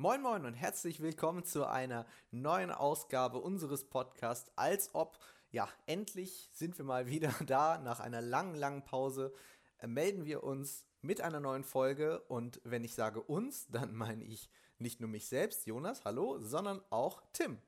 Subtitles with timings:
[0.00, 4.48] Moin Moin und herzlich willkommen zu einer neuen Ausgabe unseres Podcasts.
[4.54, 5.18] Als ob,
[5.50, 7.78] ja, endlich sind wir mal wieder da.
[7.78, 9.34] Nach einer langen, langen Pause
[9.78, 12.20] äh, melden wir uns mit einer neuen Folge.
[12.28, 14.48] Und wenn ich sage uns, dann meine ich
[14.78, 17.58] nicht nur mich selbst, Jonas, hallo, sondern auch Tim.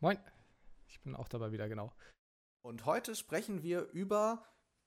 [0.00, 0.16] Moin,
[0.88, 1.92] ich bin auch dabei wieder, genau.
[2.62, 4.42] Und heute sprechen wir über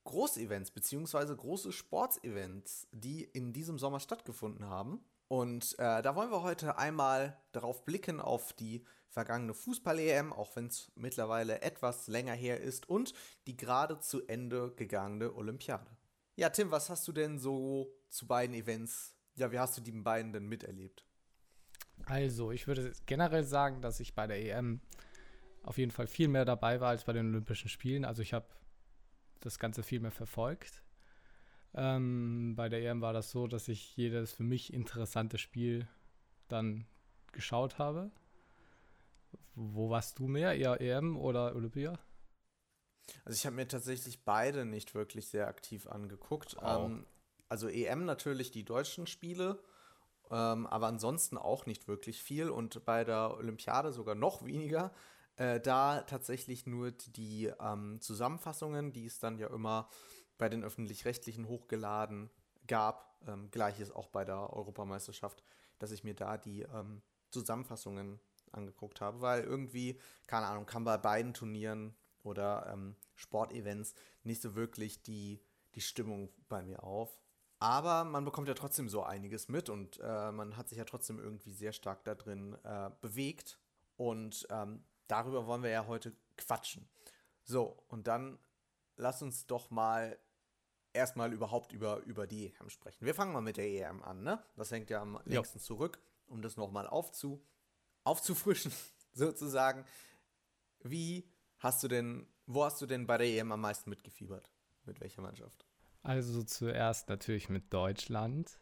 [0.06, 5.06] Großevents beziehungsweise große Sportsevents, die in diesem Sommer stattgefunden haben.
[5.28, 10.68] Und äh, da wollen wir heute einmal darauf blicken auf die vergangene Fußball-EM, auch wenn
[10.68, 13.14] es mittlerweile etwas länger her ist, und
[13.46, 15.90] die gerade zu Ende gegangene Olympiade.
[16.36, 19.92] Ja, Tim, was hast du denn so zu beiden Events, ja, wie hast du die
[19.92, 21.04] beiden denn miterlebt?
[22.06, 24.82] Also, ich würde generell sagen, dass ich bei der EM
[25.64, 28.06] auf jeden Fall viel mehr dabei war als bei den Olympischen Spielen.
[28.06, 28.46] Also, ich habe
[29.40, 30.84] das Ganze viel mehr verfolgt.
[31.74, 35.88] Ähm, bei der EM war das so, dass ich jedes für mich interessante Spiel
[36.48, 36.86] dann
[37.32, 38.12] geschaut habe.
[39.56, 40.56] Wo warst du mehr?
[40.56, 42.00] Eher EM oder Olympia?
[43.26, 46.58] Also ich habe mir tatsächlich beide nicht wirklich sehr aktiv angeguckt.
[46.62, 46.66] Oh.
[46.66, 47.06] Ähm,
[47.50, 49.60] also EM natürlich die deutschen Spiele,
[50.30, 54.94] ähm, aber ansonsten auch nicht wirklich viel und bei der Olympiade sogar noch weniger.
[55.38, 59.88] Äh, da tatsächlich nur die ähm, Zusammenfassungen, die es dann ja immer
[60.38, 62.30] bei den öffentlich-rechtlichen hochgeladen
[62.68, 63.18] gab.
[63.28, 65.44] Ähm, Gleiches auch bei der Europameisterschaft,
[65.80, 67.02] dass ich mir da die ähm,
[67.32, 68.20] Zusammenfassungen
[68.52, 73.94] angeguckt habe, weil irgendwie, keine Ahnung, kam bei beiden Turnieren oder ähm, Sportevents
[74.24, 75.42] nicht so wirklich die,
[75.76, 77.20] die Stimmung bei mir auf.
[77.60, 81.20] Aber man bekommt ja trotzdem so einiges mit und äh, man hat sich ja trotzdem
[81.20, 83.60] irgendwie sehr stark da drin äh, bewegt.
[83.96, 86.88] Und ähm, darüber wollen wir ja heute quatschen.
[87.44, 88.38] So, und dann
[88.96, 90.20] lass uns doch mal
[90.94, 93.06] erstmal überhaupt über, über die EM sprechen.
[93.06, 94.44] Wir fangen mal mit der EM an, ne?
[94.56, 97.44] Das hängt ja am längsten zurück, um das nochmal aufzu,
[98.04, 98.72] aufzufrischen,
[99.14, 99.86] sozusagen.
[100.84, 101.30] Wie
[101.60, 104.52] hast du denn, wo hast du denn bei der EM am meisten mitgefiebert?
[104.86, 105.66] Mit welcher Mannschaft?
[106.04, 108.60] Also zuerst natürlich mit Deutschland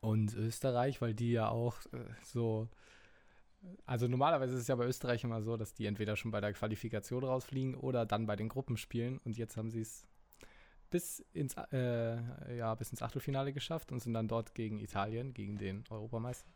[0.00, 2.68] und Österreich, weil die ja auch äh, so.
[3.86, 6.52] Also normalerweise ist es ja bei Österreich immer so, dass die entweder schon bei der
[6.52, 9.18] Qualifikation rausfliegen oder dann bei den Gruppenspielen.
[9.18, 10.06] Und jetzt haben sie es
[10.90, 15.58] bis ins, äh, ja, bis ins Achtelfinale geschafft und sind dann dort gegen Italien, gegen
[15.58, 16.48] den Europameister,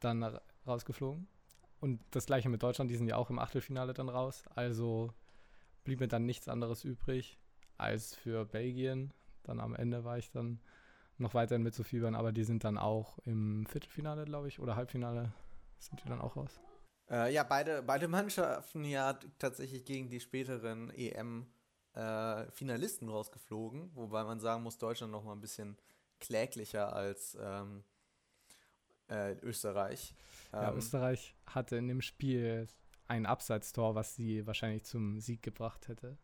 [0.00, 1.26] dann rausgeflogen.
[1.80, 4.44] Und das gleiche mit Deutschland, die sind ja auch im Achtelfinale dann raus.
[4.54, 5.12] Also
[5.84, 7.38] blieb mir dann nichts anderes übrig
[7.76, 9.12] als für Belgien.
[9.44, 10.60] Dann am Ende war ich dann
[11.18, 15.32] noch weiterhin mitzufiebern, aber die sind dann auch im Viertelfinale, glaube ich, oder Halbfinale
[15.78, 16.60] sind die dann auch raus.
[17.10, 21.46] Äh, ja, beide, beide Mannschaften ja tatsächlich gegen die späteren EM
[21.98, 25.76] äh, Finalisten rausgeflogen, wobei man sagen muss, Deutschland noch mal ein bisschen
[26.20, 27.82] kläglicher als ähm,
[29.08, 30.14] äh, Österreich.
[30.52, 32.68] Ja, ähm, Österreich hatte in dem Spiel
[33.08, 36.18] ein Abseitstor, was sie wahrscheinlich zum Sieg gebracht hätte.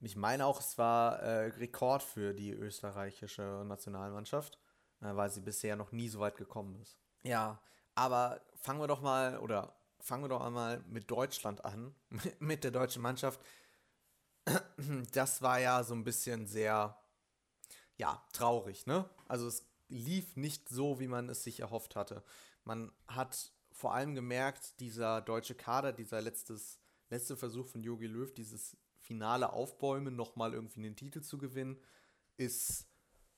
[0.00, 4.58] Ich meine auch, es war äh, Rekord für die österreichische Nationalmannschaft,
[5.00, 6.98] äh, weil sie bisher noch nie so weit gekommen ist.
[7.22, 7.60] Ja,
[7.94, 11.94] aber fangen wir doch mal, oder fangen wir doch einmal mit Deutschland an,
[12.38, 13.40] mit der deutschen Mannschaft
[15.12, 16.98] das war ja so ein bisschen sehr,
[17.96, 19.08] ja, traurig, ne?
[19.26, 22.22] Also es lief nicht so, wie man es sich erhofft hatte.
[22.64, 26.78] Man hat vor allem gemerkt, dieser deutsche Kader, dieser letztes,
[27.08, 31.78] letzte Versuch von Jogi Löw, dieses finale Aufbäumen, nochmal irgendwie einen Titel zu gewinnen,
[32.36, 32.86] ist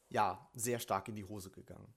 [0.09, 1.95] ja sehr stark in die Hose gegangen.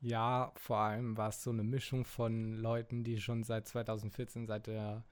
[0.00, 4.66] Ja, vor allem war es so eine Mischung von Leuten, die schon seit 2014, seit
[4.66, 5.04] der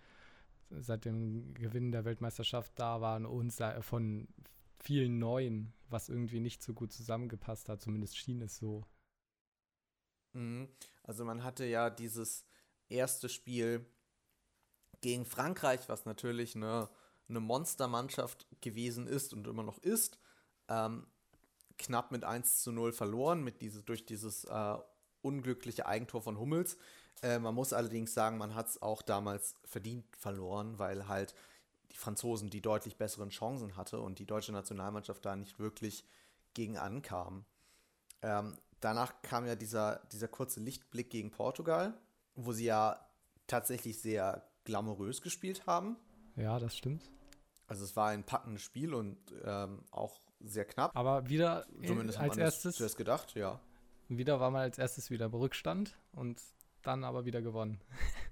[0.80, 4.28] seit dem Gewinn der Weltmeisterschaft da waren und von
[4.78, 8.84] vielen neuen, was irgendwie nicht so gut zusammengepasst hat, zumindest schien es so.
[10.32, 10.68] Mhm.
[11.02, 12.44] Also man hatte ja dieses
[12.88, 13.86] erste Spiel
[15.00, 16.88] gegen Frankreich, was natürlich eine,
[17.28, 20.18] eine Monstermannschaft gewesen ist und immer noch ist,
[20.68, 21.06] ähm,
[21.78, 24.76] knapp mit 1 zu 0 verloren, mit diese, durch dieses äh,
[25.22, 26.76] unglückliche Eigentor von Hummels.
[27.22, 31.34] Äh, man muss allerdings sagen, man hat es auch damals verdient verloren, weil halt
[31.92, 36.04] die Franzosen die deutlich besseren Chancen hatte und die deutsche Nationalmannschaft da nicht wirklich
[36.54, 37.44] gegen ankam.
[38.22, 41.94] Ähm, danach kam ja dieser, dieser kurze Lichtblick gegen Portugal,
[42.34, 42.98] wo sie ja
[43.46, 45.96] tatsächlich sehr glamourös gespielt haben.
[46.36, 47.10] Ja, das stimmt.
[47.66, 50.96] Also es war ein packendes Spiel und ähm, auch sehr knapp.
[50.96, 53.60] Aber wieder Zumindest als erstes zuerst gedacht, ja.
[54.08, 56.40] Wieder war man als erstes wieder im Rückstand und
[56.82, 57.80] dann aber wieder gewonnen.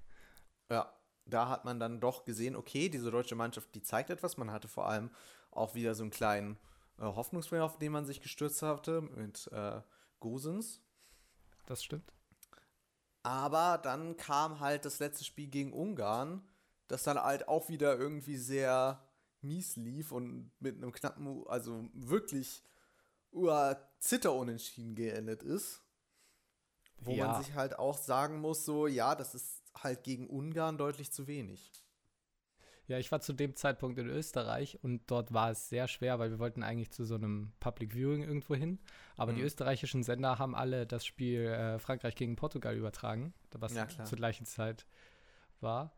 [0.70, 0.92] ja,
[1.26, 4.36] da hat man dann doch gesehen, okay, diese deutsche Mannschaft, die zeigt etwas.
[4.36, 5.10] Man hatte vor allem
[5.50, 6.58] auch wieder so einen kleinen
[6.98, 9.80] äh, Hoffnungsfeuer, auf den man sich gestürzt hatte, mit äh,
[10.18, 10.80] Gosens.
[11.66, 12.12] Das stimmt.
[13.22, 16.42] Aber dann kam halt das letzte Spiel gegen Ungarn,
[16.88, 19.02] das dann halt auch wieder irgendwie sehr
[19.42, 22.62] mies lief und mit einem knappen, also wirklich
[23.98, 25.82] Zitterunentschieden geendet ist.
[27.02, 27.28] Wo ja.
[27.28, 31.26] man sich halt auch sagen muss, so, ja, das ist halt gegen Ungarn deutlich zu
[31.26, 31.72] wenig.
[32.90, 36.30] Ja, ich war zu dem Zeitpunkt in Österreich und dort war es sehr schwer, weil
[36.30, 38.80] wir wollten eigentlich zu so einem Public Viewing irgendwo hin.
[39.16, 39.36] Aber mhm.
[39.36, 44.18] die österreichischen Sender haben alle das Spiel äh, Frankreich gegen Portugal übertragen, was ja, zur
[44.18, 44.86] gleichen Zeit
[45.60, 45.94] war.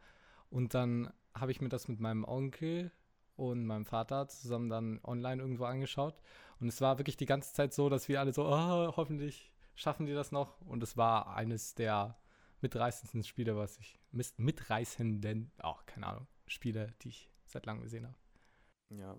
[0.51, 2.93] Und dann habe ich mir das mit meinem Onkel
[3.37, 6.21] und meinem Vater zusammen dann online irgendwo angeschaut.
[6.61, 10.07] Und es war wirklich die ganze Zeit so, dass wir alle so, oh, hoffentlich schaffen
[10.07, 10.61] die das noch.
[10.63, 12.19] Und es war eines der
[12.61, 13.99] mitreißendsten Spiele, was ich,
[14.37, 18.17] mitreißenden, auch oh, keine Ahnung, Spiele, die ich seit langem gesehen habe.
[18.91, 19.13] Ja.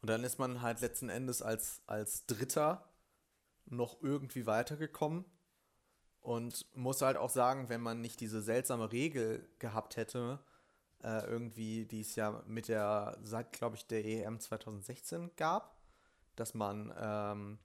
[0.00, 2.92] Und dann ist man halt letzten Endes als, als Dritter
[3.66, 5.24] noch irgendwie weitergekommen.
[6.20, 10.38] Und muss halt auch sagen, wenn man nicht diese seltsame Regel gehabt hätte,
[11.02, 15.76] äh, irgendwie, die es ja mit der, seit glaube ich, der EM 2016 gab,
[16.36, 17.58] dass man ähm,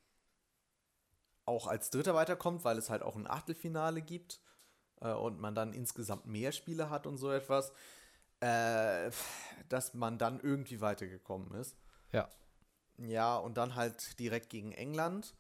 [1.46, 4.42] auch als Dritter weiterkommt, weil es halt auch ein Achtelfinale gibt
[5.02, 7.72] äh, und man dann insgesamt mehr Spiele hat und so etwas,
[8.40, 9.12] äh,
[9.70, 11.78] dass man dann irgendwie weitergekommen ist.
[12.12, 12.30] Ja.
[12.98, 15.36] Ja, und dann halt direkt gegen England.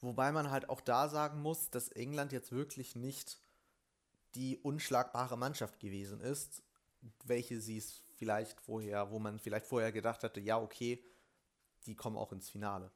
[0.00, 3.38] Wobei man halt auch da sagen muss, dass England jetzt wirklich nicht
[4.34, 6.62] die unschlagbare Mannschaft gewesen ist,
[7.24, 11.02] welche sie es vielleicht vorher, wo man vielleicht vorher gedacht hatte, ja, okay,
[11.86, 12.90] die kommen auch ins Finale.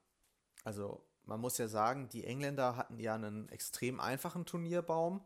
[0.65, 5.23] Also man muss ja sagen, die Engländer hatten ja einen extrem einfachen Turnierbaum,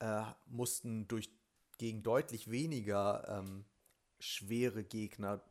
[0.00, 1.30] äh, mussten durch
[1.78, 3.64] gegen deutlich weniger ähm,
[4.18, 5.42] schwere Gegner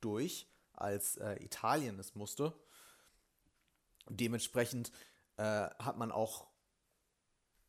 [0.00, 2.54] durch, als äh, Italien es musste.
[4.08, 4.92] dementsprechend
[5.36, 6.46] äh, hat man auch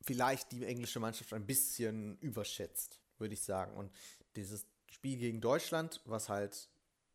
[0.02, 3.74] vielleicht die englische Mannschaft ein bisschen überschätzt, würde ich sagen.
[3.76, 3.92] Und
[4.36, 6.70] dieses Spiel gegen Deutschland, was halt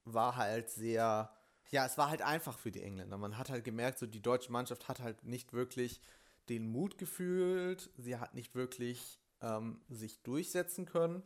[0.04, 1.30] war halt sehr,
[1.70, 3.18] ja, es war halt einfach für die Engländer.
[3.18, 6.00] Man hat halt gemerkt, so die deutsche Mannschaft hat halt nicht wirklich
[6.48, 11.22] den Mut gefühlt, sie hat nicht wirklich ähm, sich durchsetzen können,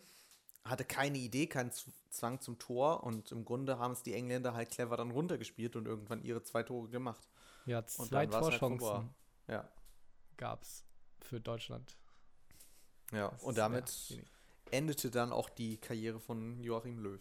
[0.65, 1.71] hatte keine Idee, keinen
[2.11, 5.87] Zwang zum Tor und im Grunde haben es die Engländer halt clever dann runtergespielt und
[5.87, 7.29] irgendwann ihre zwei Tore gemacht.
[7.67, 9.09] Ja, zwei halt Torchancen halt
[9.47, 9.69] ja.
[10.37, 10.85] gab es
[11.21, 11.97] für Deutschland.
[13.13, 14.23] Ja, das und damit
[14.73, 17.21] endete dann auch die Karriere von Joachim Löw.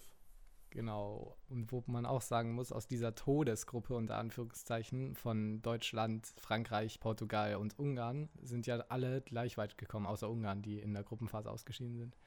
[0.72, 1.38] Genau.
[1.50, 7.58] Und wo man auch sagen muss, aus dieser Todesgruppe unter Anführungszeichen von Deutschland, Frankreich, Portugal
[7.58, 11.98] und Ungarn sind ja alle gleich weit gekommen, außer Ungarn, die in der Gruppenphase ausgeschieden
[11.98, 12.18] sind.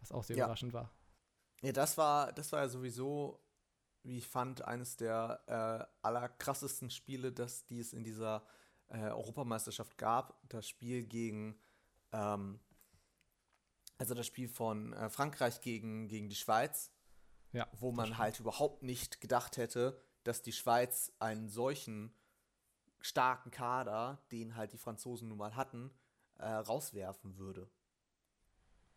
[0.00, 0.44] Was auch sehr ja.
[0.44, 0.90] überraschend war.
[1.62, 3.40] Ja, das war, das war ja sowieso,
[4.02, 8.44] wie ich fand, eines der äh, allerkrassesten Spiele, das, die es in dieser
[8.88, 10.40] äh, Europameisterschaft gab.
[10.48, 11.56] Das Spiel gegen
[12.12, 12.58] ähm,
[14.00, 16.90] also das Spiel von äh, Frankreich gegen, gegen die Schweiz,
[17.52, 22.14] ja, wo man halt überhaupt nicht gedacht hätte, dass die Schweiz einen solchen
[23.00, 25.90] starken Kader, den halt die Franzosen nun mal hatten,
[26.38, 27.68] äh, rauswerfen würde.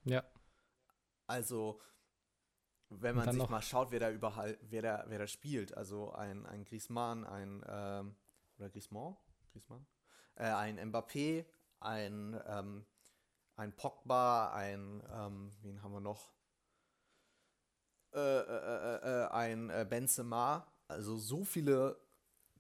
[0.06, 0.24] Ja.
[1.28, 1.82] Also,
[2.88, 6.46] wenn man sich mal schaut, wer da überall, wer da, wer da spielt, also ein,
[6.46, 8.16] ein Griezmann, ein, ähm,
[8.58, 9.18] oder Griezmann?
[9.52, 9.86] Griezmann?
[10.36, 11.46] Äh, ein Mbappé,
[11.82, 12.86] ein ähm,
[13.56, 16.32] ein Pogba, ein, ähm, wen haben wir noch?
[18.14, 21.98] Äh, äh, äh, äh ein äh, Benzema, also so viele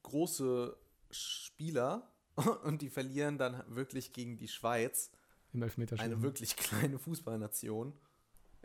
[0.01, 0.75] große
[1.11, 2.11] Spieler
[2.63, 5.11] und die verlieren dann wirklich gegen die Schweiz.
[5.51, 6.11] Im Elfmeterschießen.
[6.11, 7.93] Eine wirklich kleine Fußballnation.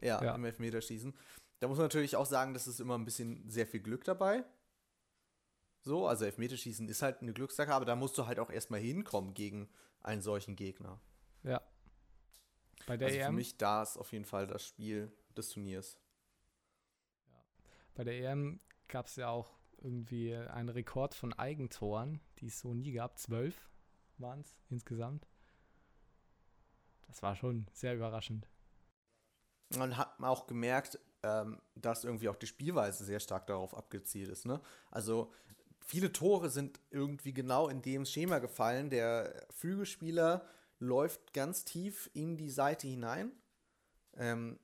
[0.01, 1.15] Ja, ja, im Elfmeterschießen.
[1.61, 4.45] Da muss man natürlich auch sagen, dass es immer ein bisschen sehr viel Glück dabei.
[5.83, 9.35] So, also Elfmeterschießen ist halt eine Glückssache, aber da musst du halt auch erstmal hinkommen
[9.35, 9.69] gegen
[10.01, 11.01] einen solchen Gegner.
[11.43, 11.61] Ja,
[12.89, 13.27] bei der also EM?
[13.27, 15.99] Für mich da ist auf jeden Fall das Spiel des Turniers.
[17.31, 17.45] Ja.
[17.95, 22.75] Bei der EM gab es ja auch irgendwie einen Rekord von Eigentoren, die es so
[22.75, 23.19] nie gab.
[23.19, 23.69] Zwölf
[24.17, 25.29] waren es insgesamt.
[27.07, 28.49] Das war schon sehr überraschend.
[29.77, 34.47] Man hat auch gemerkt, ähm, dass irgendwie auch die Spielweise sehr stark darauf abgezielt ist.
[34.47, 34.61] Ne?
[34.91, 35.33] Also
[35.85, 38.91] viele Tore sind irgendwie genau in dem Schema gefallen.
[38.91, 40.47] Der Flügelspieler
[40.79, 43.33] läuft ganz tief in die Seite hinein,
[44.17, 44.59] ähm,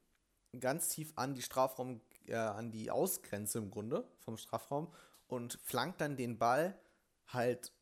[0.61, 4.92] ganz tief an die Strafraum, äh, an die Ausgrenze im Grunde vom Strafraum
[5.26, 6.78] und flankt dann den Ball
[7.28, 7.73] halt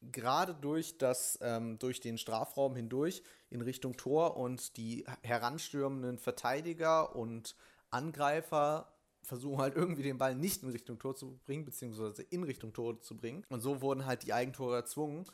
[0.00, 7.14] gerade durch das ähm, durch den Strafraum hindurch in Richtung Tor und die heranstürmenden Verteidiger
[7.14, 7.54] und
[7.90, 12.72] Angreifer versuchen halt irgendwie den Ball nicht in Richtung Tor zu bringen, beziehungsweise in Richtung
[12.72, 13.44] Tor zu bringen.
[13.50, 15.26] Und so wurden halt die Eigentore erzwungen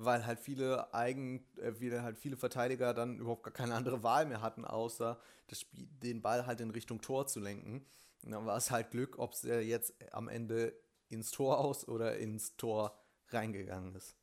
[0.00, 4.40] weil halt viele eigen, äh, halt viele Verteidiger dann überhaupt gar keine andere Wahl mehr
[4.40, 7.84] hatten, außer das Spiel, den Ball halt in Richtung Tor zu lenken.
[8.24, 10.74] Und dann war es halt Glück, ob es jetzt am Ende
[11.08, 14.14] ins Tor aus oder ins Tor reingegangen ist.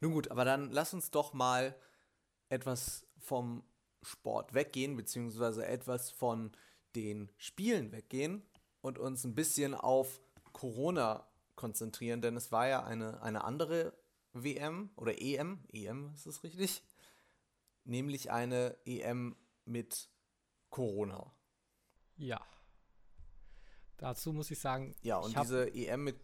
[0.00, 1.74] Nun gut, aber dann lass uns doch mal
[2.48, 3.64] etwas vom
[4.02, 6.52] Sport weggehen, beziehungsweise etwas von
[6.94, 8.42] den Spielen weggehen
[8.80, 10.20] und uns ein bisschen auf
[10.52, 13.92] Corona konzentrieren, denn es war ja eine, eine andere
[14.32, 16.82] WM oder EM, EM ist es richtig,
[17.84, 20.08] nämlich eine EM mit
[20.70, 21.32] Corona.
[22.16, 22.40] Ja.
[23.96, 24.94] Dazu muss ich sagen.
[25.02, 26.20] Ja, und diese EM mit.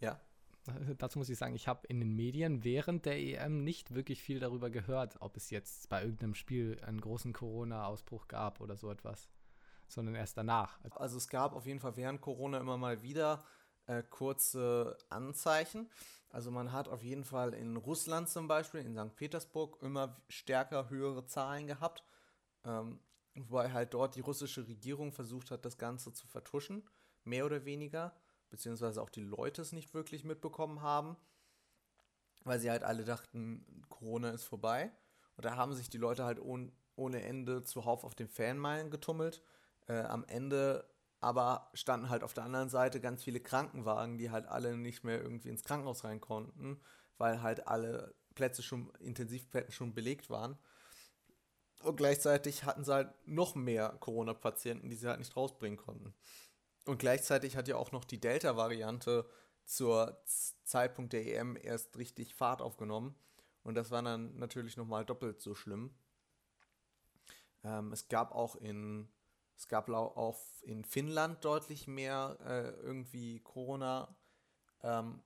[0.00, 0.20] Ja.
[0.98, 4.38] Dazu muss ich sagen, ich habe in den Medien während der EM nicht wirklich viel
[4.38, 9.28] darüber gehört, ob es jetzt bei irgendeinem Spiel einen großen Corona-Ausbruch gab oder so etwas,
[9.88, 10.78] sondern erst danach.
[10.94, 13.44] Also es gab auf jeden Fall während Corona immer mal wieder
[13.88, 15.90] äh, kurze Anzeichen.
[16.30, 19.16] Also man hat auf jeden Fall in Russland zum Beispiel, in St.
[19.16, 22.04] Petersburg, immer stärker höhere Zahlen gehabt.
[22.64, 23.00] Ähm,
[23.34, 26.86] wobei halt dort die russische Regierung versucht hat, das Ganze zu vertuschen,
[27.24, 28.14] mehr oder weniger,
[28.50, 31.16] beziehungsweise auch die Leute es nicht wirklich mitbekommen haben,
[32.44, 34.92] weil sie halt alle dachten, Corona ist vorbei.
[35.36, 39.42] Und da haben sich die Leute halt ohn, ohne Ende zuhauf auf den Fanmeilen getummelt.
[39.86, 40.84] Äh, am Ende
[41.20, 45.20] aber standen halt auf der anderen Seite ganz viele Krankenwagen, die halt alle nicht mehr
[45.20, 46.80] irgendwie ins Krankenhaus rein konnten,
[47.16, 50.56] weil halt alle Plätze schon, Intensivbetten schon belegt waren.
[51.82, 56.14] Und gleichzeitig hatten sie halt noch mehr Corona-Patienten, die sie halt nicht rausbringen konnten.
[56.86, 59.28] Und gleichzeitig hat ja auch noch die Delta-Variante
[59.64, 60.22] zur
[60.64, 63.14] Zeitpunkt der EM erst richtig Fahrt aufgenommen.
[63.62, 65.94] Und das war dann natürlich nochmal doppelt so schlimm.
[67.64, 69.08] Ähm, es gab auch in
[69.58, 74.16] es gab auch in Finnland deutlich mehr äh, irgendwie Corona
[74.82, 75.20] ähm,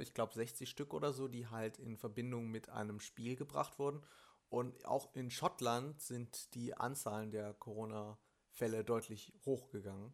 [0.00, 4.02] ich glaube 60 Stück oder so, die halt in Verbindung mit einem Spiel gebracht wurden.
[4.48, 10.12] Und auch in Schottland sind die Anzahlen der Corona-Fälle deutlich hochgegangen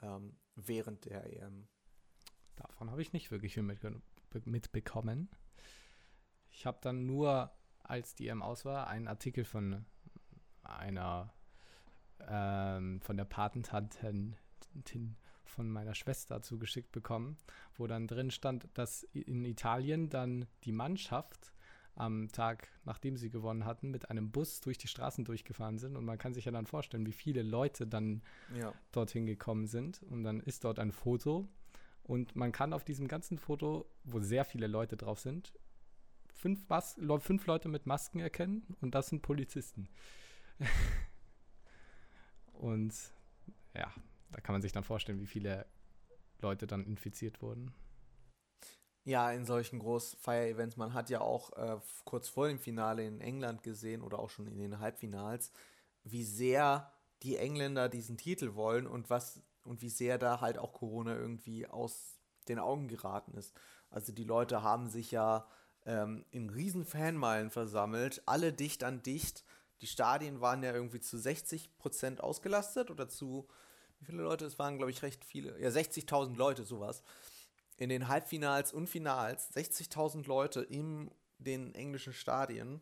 [0.00, 1.66] ähm, während der EM.
[2.54, 3.64] Davon habe ich nicht wirklich viel
[4.44, 5.28] mitbekommen.
[6.50, 9.84] Ich habe dann nur, als die EM aus war, einen Artikel von
[10.62, 11.35] einer
[12.28, 14.36] ähm, von der Patentantin
[15.44, 17.38] von meiner Schwester zugeschickt bekommen,
[17.76, 21.52] wo dann drin stand, dass in Italien dann die Mannschaft
[21.94, 25.96] am Tag, nachdem sie gewonnen hatten, mit einem Bus durch die Straßen durchgefahren sind.
[25.96, 28.22] Und man kann sich ja dann vorstellen, wie viele Leute dann
[28.54, 28.72] ja.
[28.92, 30.02] dorthin gekommen sind.
[30.02, 31.48] Und dann ist dort ein Foto.
[32.02, 35.54] Und man kann auf diesem ganzen Foto, wo sehr viele Leute drauf sind,
[36.34, 38.76] fünf, Mas fünf Leute mit Masken erkennen.
[38.80, 39.88] Und das sind Polizisten.
[42.58, 42.94] Und
[43.74, 43.92] ja,
[44.32, 45.66] da kann man sich dann vorstellen, wie viele
[46.40, 47.72] Leute dann infiziert wurden.
[49.04, 50.76] Ja, in solchen Großfeier-Events.
[50.76, 54.48] Man hat ja auch äh, kurz vor dem Finale in England gesehen oder auch schon
[54.48, 55.52] in den Halbfinals,
[56.02, 56.90] wie sehr
[57.22, 61.66] die Engländer diesen Titel wollen und was und wie sehr da halt auch Corona irgendwie
[61.66, 63.54] aus den Augen geraten ist.
[63.90, 65.46] Also die Leute haben sich ja
[65.84, 69.44] ähm, in riesen Fanmeilen versammelt, alle dicht an dicht
[69.80, 73.48] die Stadien waren ja irgendwie zu 60 Prozent ausgelastet oder zu,
[73.98, 74.46] wie viele Leute?
[74.46, 75.60] Es waren, glaube ich, recht viele.
[75.60, 77.02] Ja, 60.000 Leute, sowas.
[77.76, 82.80] In den Halbfinals und Finals 60.000 Leute in den englischen Stadien.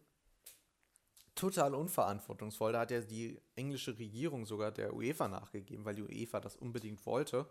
[1.35, 2.73] Total unverantwortungsvoll.
[2.73, 7.05] Da hat ja die englische Regierung sogar der UEFA nachgegeben, weil die UEFA das unbedingt
[7.07, 7.49] wollte.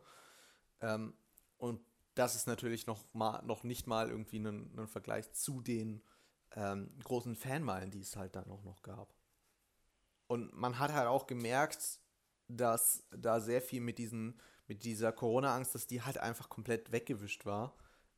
[0.79, 1.13] Ähm,
[1.57, 1.81] und
[2.15, 6.01] das ist natürlich noch, mal, noch nicht mal irgendwie ein, ein Vergleich zu den
[6.55, 9.13] ähm, großen Fanmeilen, die es halt dann auch noch gab.
[10.33, 11.99] Und man hat halt auch gemerkt,
[12.47, 17.45] dass da sehr viel mit diesen, mit dieser Corona-Angst, dass die halt einfach komplett weggewischt
[17.45, 17.75] war.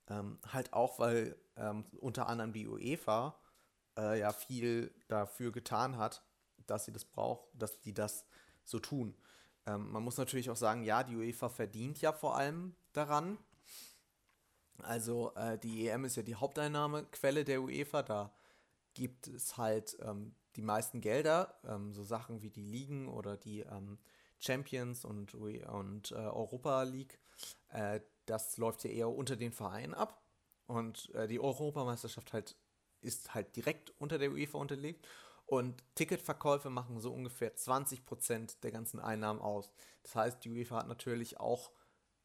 [0.07, 3.37] Ähm, halt auch, weil ähm, unter anderem die UEFA
[3.97, 6.23] äh, ja viel dafür getan hat,
[6.67, 8.25] dass sie das braucht, dass die das
[8.63, 9.13] so tun.
[9.65, 13.37] Ähm, man muss natürlich auch sagen, ja, die UEFA verdient ja vor allem daran.
[14.77, 18.31] Also äh, die EM ist ja die Haupteinnahmequelle der UEFA, da
[18.93, 23.61] gibt es halt ähm, die meisten Gelder, ähm, so Sachen wie die Ligen oder die
[23.61, 23.97] ähm,
[24.39, 27.19] Champions und, und äh, Europa League,
[27.69, 30.21] äh, das läuft ja eher unter den Vereinen ab.
[30.67, 32.55] Und äh, die Europameisterschaft halt
[33.01, 35.07] ist halt direkt unter der UEFA unterlegt.
[35.45, 39.71] Und Ticketverkäufe machen so ungefähr 20% der ganzen Einnahmen aus.
[40.01, 41.71] Das heißt, die UEFA hat natürlich auch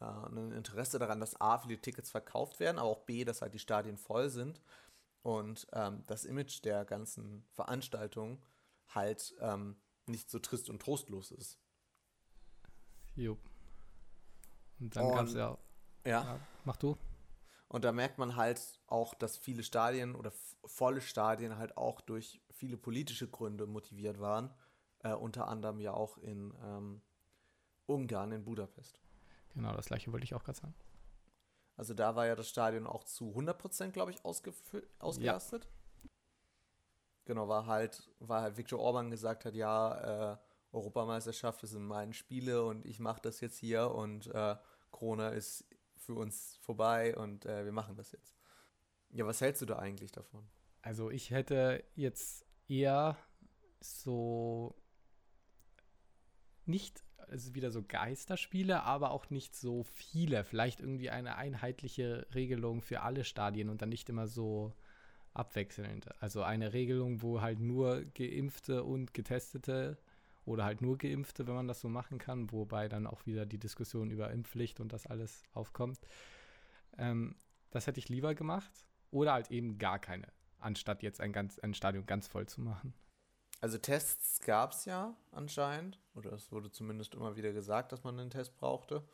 [0.01, 3.53] äh, ein Interesse daran, dass A, viele Tickets verkauft werden, aber auch B, dass halt
[3.53, 4.63] die Stadien voll sind
[5.23, 8.43] und ähm, das Image der ganzen Veranstaltung
[8.89, 11.59] halt ähm, nicht so trist und trostlos ist.
[13.15, 13.39] Jo.
[14.79, 15.59] Und dann gab es ja,
[16.05, 16.23] ja.
[16.23, 16.41] ja.
[16.65, 16.97] Mach du.
[17.69, 20.33] Und da merkt man halt auch, dass viele Stadien oder
[20.65, 24.53] volle Stadien halt auch durch viele politische Gründe motiviert waren.
[25.01, 27.03] Äh, unter anderem ja auch in ähm,
[27.87, 29.01] Ungarn, in Budapest.
[29.55, 30.75] Genau, das gleiche wollte ich auch gerade sagen.
[31.81, 35.65] Also da war ja das Stadion auch zu 100%, glaube ich, ausgelastet.
[35.65, 36.11] Ja.
[37.25, 40.37] Genau, war halt, war halt Viktor Orban gesagt hat, ja, äh,
[40.73, 44.57] Europameisterschaft, das sind meine Spiele und ich mache das jetzt hier und äh,
[44.91, 45.65] Corona ist
[45.97, 48.37] für uns vorbei und äh, wir machen das jetzt.
[49.09, 50.47] Ja, was hältst du da eigentlich davon?
[50.83, 53.17] Also ich hätte jetzt eher
[53.81, 54.75] so
[56.67, 60.45] nicht also wieder so Geisterspiele, aber auch nicht so viele.
[60.45, 64.73] Vielleicht irgendwie eine einheitliche Regelung für alle Stadien und dann nicht immer so
[65.35, 66.09] abwechselnd.
[66.21, 69.99] Also eine Regelung, wo halt nur Geimpfte und Getestete
[70.45, 73.59] oder halt nur Geimpfte, wenn man das so machen kann, wobei dann auch wieder die
[73.59, 75.99] Diskussion über Impfpflicht und das alles aufkommt.
[76.99, 77.37] Ähm,
[77.71, 78.87] das hätte ich lieber gemacht.
[79.13, 82.95] Oder halt eben gar keine, anstatt jetzt ein, ganz, ein Stadion ganz voll zu machen.
[83.61, 88.19] Also Tests gab es ja anscheinend, oder es wurde zumindest immer wieder gesagt, dass man
[88.19, 89.05] einen Test brauchte.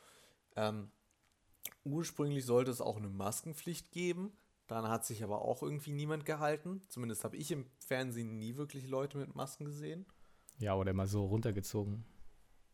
[0.54, 0.90] Ähm,
[1.84, 4.36] ursprünglich sollte es auch eine Maskenpflicht geben.
[4.68, 6.82] Dann hat sich aber auch irgendwie niemand gehalten.
[6.88, 10.06] Zumindest habe ich im Fernsehen nie wirklich Leute mit Masken gesehen.
[10.58, 12.04] Ja, oder mal so runtergezogen.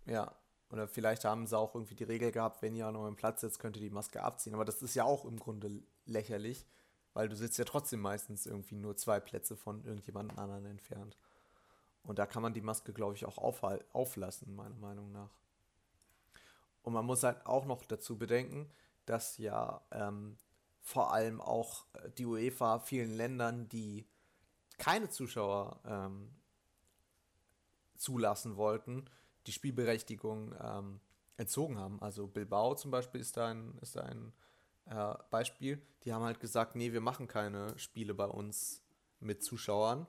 [0.07, 0.35] Ja,
[0.71, 3.59] oder vielleicht haben sie auch irgendwie die Regel gehabt, wenn ihr an eurem Platz sitzt,
[3.59, 4.55] könnt ihr die Maske abziehen.
[4.55, 6.67] Aber das ist ja auch im Grunde lächerlich,
[7.13, 11.19] weil du sitzt ja trotzdem meistens irgendwie nur zwei Plätze von irgendjemand anderen entfernt.
[12.05, 15.31] Und da kann man die Maske, glaube ich, auch auflassen, meiner Meinung nach.
[16.83, 18.69] Und man muss halt auch noch dazu bedenken,
[19.07, 20.37] dass ja ähm,
[20.81, 24.07] vor allem auch äh, die UEFA vielen Ländern, die
[24.79, 26.35] keine Zuschauer ähm,
[27.97, 29.09] zulassen wollten,
[29.47, 31.01] die Spielberechtigung ähm,
[31.37, 32.03] entzogen haben.
[32.03, 34.33] Also Bilbao zum Beispiel ist da ein, ist da ein
[34.87, 35.81] äh, Beispiel.
[36.05, 38.83] Die haben halt gesagt, nee, wir machen keine Spiele bei uns
[39.21, 40.07] mit Zuschauern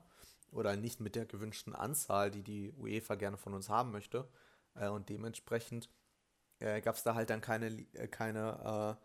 [0.54, 4.28] oder nicht mit der gewünschten Anzahl, die die UEFA gerne von uns haben möchte.
[4.74, 5.88] Äh, und dementsprechend
[6.60, 9.04] äh, gab es da halt dann keine, äh, keine, äh,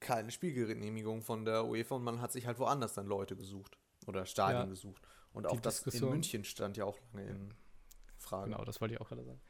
[0.00, 4.26] keine Spielgenehmigung von der UEFA und man hat sich halt woanders dann Leute gesucht oder
[4.26, 5.02] Stadien ja, gesucht.
[5.32, 7.54] Und auch das in München stand ja auch lange in
[8.16, 8.50] Frage.
[8.50, 9.40] Genau, das wollte ich auch gerade sagen.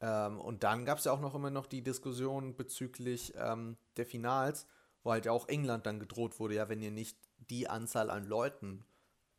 [0.00, 4.06] Ähm, und dann gab es ja auch noch immer noch die Diskussion bezüglich ähm, der
[4.06, 4.66] Finals,
[5.02, 7.18] wo halt ja auch England dann gedroht wurde, ja, wenn ihr nicht
[7.50, 8.84] die Anzahl an Leuten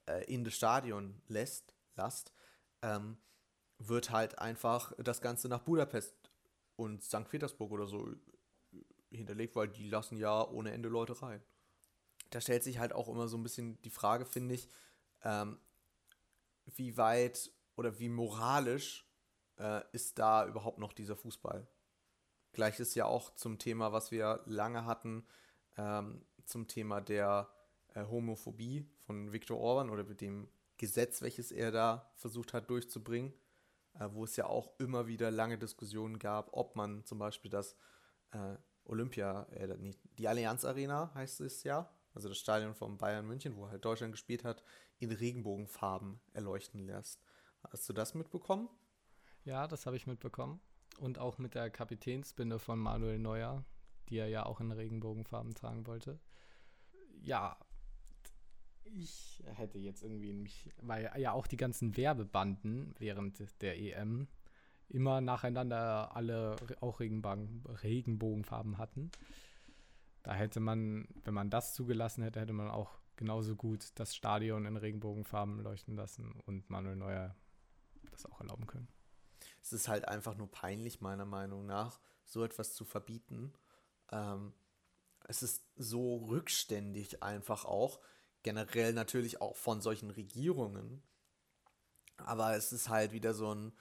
[0.07, 2.31] äh, in das Stadion lässt, lasst,
[2.81, 3.17] ähm,
[3.77, 6.15] wird halt einfach das Ganze nach Budapest
[6.75, 7.27] und St.
[7.29, 8.13] Petersburg oder so
[9.11, 11.41] hinterlegt, weil die lassen ja ohne Ende Leute rein.
[12.29, 14.67] Da stellt sich halt auch immer so ein bisschen die Frage, finde ich,
[15.23, 15.59] ähm,
[16.65, 19.07] wie weit oder wie moralisch
[19.57, 21.67] äh, ist da überhaupt noch dieser Fußball?
[22.53, 25.25] Gleich ist ja auch zum Thema, was wir lange hatten,
[25.77, 27.49] ähm, zum Thema der
[27.93, 33.33] äh, Homophobie von Viktor Orban oder mit dem Gesetz, welches er da versucht hat durchzubringen,
[33.93, 37.75] äh, wo es ja auch immer wieder lange Diskussionen gab, ob man zum Beispiel das
[38.31, 43.27] äh, Olympia, äh, nicht, die Allianz Arena heißt es ja, also das Stadion von Bayern
[43.27, 44.63] München, wo halt Deutschland gespielt hat,
[44.99, 47.21] in Regenbogenfarben erleuchten lässt.
[47.69, 48.69] Hast du das mitbekommen?
[49.43, 50.61] Ja, das habe ich mitbekommen.
[50.99, 53.65] Und auch mit der Kapitänsbinde von Manuel Neuer,
[54.07, 56.19] die er ja auch in Regenbogenfarben tragen wollte.
[57.21, 57.57] Ja,
[58.85, 64.27] ich hätte jetzt irgendwie mich, weil ja auch die ganzen Werbebanden während der EM
[64.89, 69.11] immer nacheinander alle auch Regenbogen, Regenbogenfarben hatten.
[70.23, 74.65] Da hätte man, wenn man das zugelassen hätte, hätte man auch genauso gut das Stadion
[74.65, 77.35] in Regenbogenfarben leuchten lassen und Manuel Neuer
[78.11, 78.87] das auch erlauben können.
[79.61, 83.53] Es ist halt einfach nur peinlich, meiner Meinung nach, so etwas zu verbieten.
[84.11, 84.53] Ähm,
[85.27, 87.99] es ist so rückständig einfach auch,
[88.45, 91.01] generell natürlich auch von solchen Regierungen.
[92.17, 93.73] Aber es ist halt wieder so ein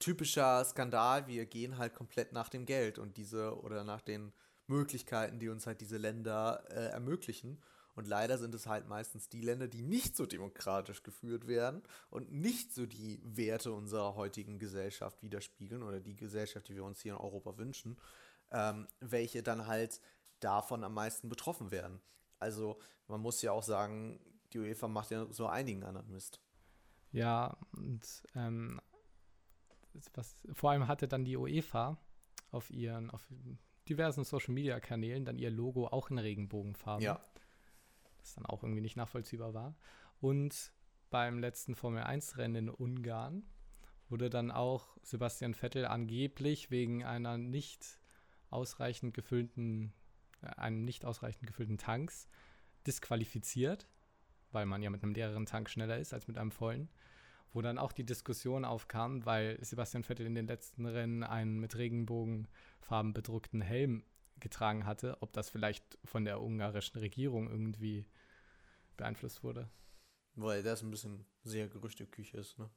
[0.00, 1.28] typischer Skandal.
[1.28, 4.32] Wir gehen halt komplett nach dem Geld und diese oder nach den
[4.66, 7.62] Möglichkeiten, die uns halt diese Länder äh, ermöglichen.
[7.94, 12.32] Und leider sind es halt meistens die Länder, die nicht so demokratisch geführt werden und
[12.32, 17.12] nicht so die Werte unserer heutigen Gesellschaft widerspiegeln oder die Gesellschaft, die wir uns hier
[17.12, 18.00] in Europa wünschen,
[18.50, 20.00] ähm, welche dann halt
[20.40, 22.00] davon am meisten betroffen werden.
[22.40, 22.80] Also
[23.12, 24.18] man muss ja auch sagen,
[24.52, 26.40] die UEFA macht ja so einigen anderen Mist.
[27.12, 28.80] Ja, und ähm,
[30.14, 31.98] was, vor allem hatte dann die UEFA
[32.50, 33.26] auf ihren, auf
[33.88, 37.04] diversen Social Media Kanälen dann ihr Logo auch in Regenbogenfarben.
[37.04, 37.20] Ja
[38.22, 39.74] das dann auch irgendwie nicht nachvollziehbar war.
[40.20, 40.72] Und
[41.10, 43.44] beim letzten Formel 1-Rennen in Ungarn
[44.08, 47.98] wurde dann auch Sebastian Vettel angeblich wegen einer nicht
[48.50, 49.92] ausreichend gefüllten
[50.56, 52.26] einen nicht ausreichend gefüllten Tanks
[52.86, 53.88] disqualifiziert,
[54.50, 56.88] weil man ja mit einem leeren Tank schneller ist als mit einem vollen.
[57.54, 61.76] Wo dann auch die Diskussion aufkam, weil Sebastian Vettel in den letzten Rennen einen mit
[61.76, 64.04] Regenbogenfarben bedruckten Helm
[64.40, 68.06] getragen hatte, ob das vielleicht von der ungarischen Regierung irgendwie
[68.96, 69.68] beeinflusst wurde.
[70.34, 72.70] Weil das ein bisschen sehr Gerüchteküche ist, ne?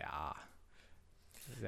[0.00, 0.36] Ja.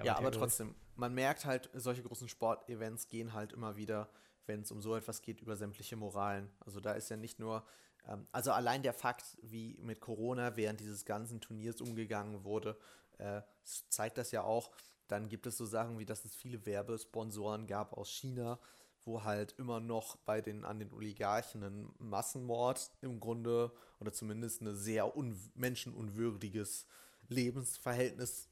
[0.04, 4.08] ja, aber trotzdem, man merkt halt, solche großen Sportevents gehen halt immer wieder,
[4.48, 6.50] wenn es um so etwas geht, über sämtliche Moralen.
[6.60, 7.64] Also da ist ja nicht nur,
[8.08, 12.76] ähm, also allein der Fakt, wie mit Corona während dieses ganzen Turniers umgegangen wurde,
[13.18, 13.42] äh,
[13.88, 14.70] zeigt das ja auch.
[15.06, 18.58] Dann gibt es so Sachen wie, dass es viele Werbesponsoren gab aus China,
[19.04, 24.60] wo halt immer noch bei den an den Oligarchen ein Massenmord im Grunde oder zumindest
[24.62, 25.12] ein sehr
[25.54, 26.86] menschenunwürdiges
[27.28, 28.48] Lebensverhältnis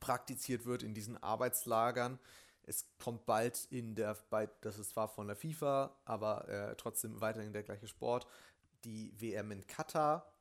[0.00, 2.18] praktiziert wird in diesen Arbeitslagern.
[2.66, 7.20] Es kommt bald in der, bei, das ist zwar von der FIFA, aber äh, trotzdem
[7.20, 8.26] weiterhin der gleiche Sport.
[8.84, 10.32] Die WM in Katar,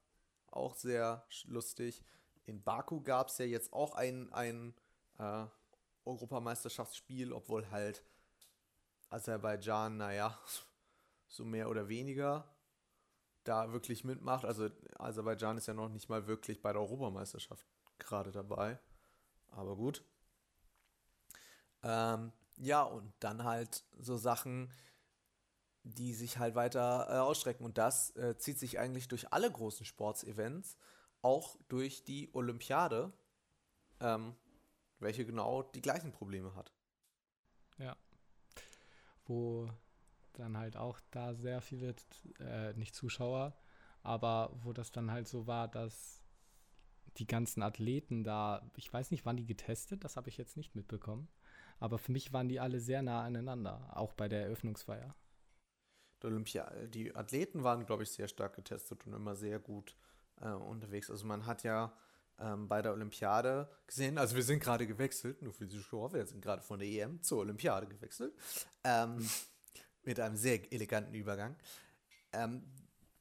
[0.48, 2.04] auch sehr lustig.
[2.46, 4.74] In Baku gab es ja jetzt auch ein, ein
[5.20, 5.46] äh,
[6.04, 8.04] Europameisterschaftsspiel, obwohl halt
[9.10, 10.38] Aserbaidschan, naja,
[11.28, 12.48] so mehr oder weniger
[13.44, 14.46] da wirklich mitmacht.
[14.46, 17.66] Also Aserbaidschan ist ja noch nicht mal wirklich bei der Europameisterschaft
[18.00, 18.80] gerade dabei.
[19.52, 20.04] Aber gut.
[21.86, 24.72] Ähm, ja, und dann halt so Sachen,
[25.84, 27.66] die sich halt weiter äh, ausstrecken.
[27.66, 30.78] Und das äh, zieht sich eigentlich durch alle großen Sportsevents,
[31.22, 33.14] auch durch die Olympiade,
[34.02, 34.36] ähm,
[35.00, 36.74] welche genau die gleichen Probleme hat.
[37.78, 37.96] Ja
[39.28, 39.70] wo
[40.34, 41.96] dann halt auch da sehr viele,
[42.40, 43.56] äh, nicht Zuschauer,
[44.04, 46.22] aber wo das dann halt so war, dass
[47.18, 50.04] die ganzen Athleten da, ich weiß nicht, waren die getestet?
[50.04, 51.30] Das habe ich jetzt nicht mitbekommen.
[51.80, 55.16] Aber für mich waren die alle sehr nah aneinander, auch bei der Eröffnungsfeier.
[56.22, 59.96] Die, Olympia die Athleten waren, glaube ich, sehr stark getestet und immer sehr gut
[60.42, 61.10] äh, unterwegs.
[61.10, 61.94] Also man hat ja
[62.40, 64.18] ähm, bei der Olympiade gesehen.
[64.18, 67.22] Also wir sind gerade gewechselt, nur für die Zuschauer, wir sind gerade von der EM
[67.22, 68.34] zur Olympiade gewechselt.
[68.84, 69.28] Ähm,
[70.04, 71.56] mit einem sehr eleganten Übergang.
[72.32, 72.64] Ähm,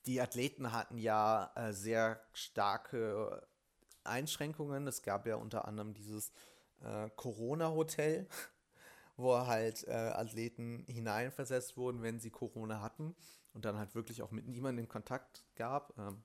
[0.06, 3.46] die Athleten hatten ja äh, sehr starke
[4.04, 4.86] Einschränkungen.
[4.86, 6.32] Es gab ja unter anderem dieses
[6.84, 8.28] äh, Corona-Hotel,
[9.16, 13.14] wo halt äh, Athleten hineinversetzt wurden, wenn sie Corona hatten
[13.52, 15.96] und dann halt wirklich auch mit niemandem Kontakt gab.
[15.98, 16.22] Ähm,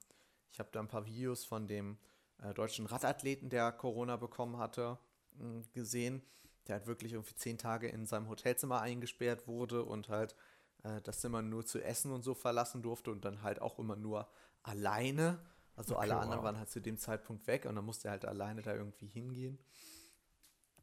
[0.52, 1.98] ich habe da ein paar Videos von dem
[2.42, 4.98] äh, deutschen Radathleten, der Corona bekommen hatte,
[5.34, 6.24] mh, gesehen,
[6.68, 10.36] der halt wirklich irgendwie zehn Tage in seinem Hotelzimmer eingesperrt wurde und halt
[10.84, 13.96] äh, das Zimmer nur zu essen und so verlassen durfte und dann halt auch immer
[13.96, 14.28] nur
[14.64, 15.40] alleine.
[15.76, 16.46] Also okay, alle anderen wow.
[16.46, 19.60] waren halt zu dem Zeitpunkt weg und dann musste er halt alleine da irgendwie hingehen.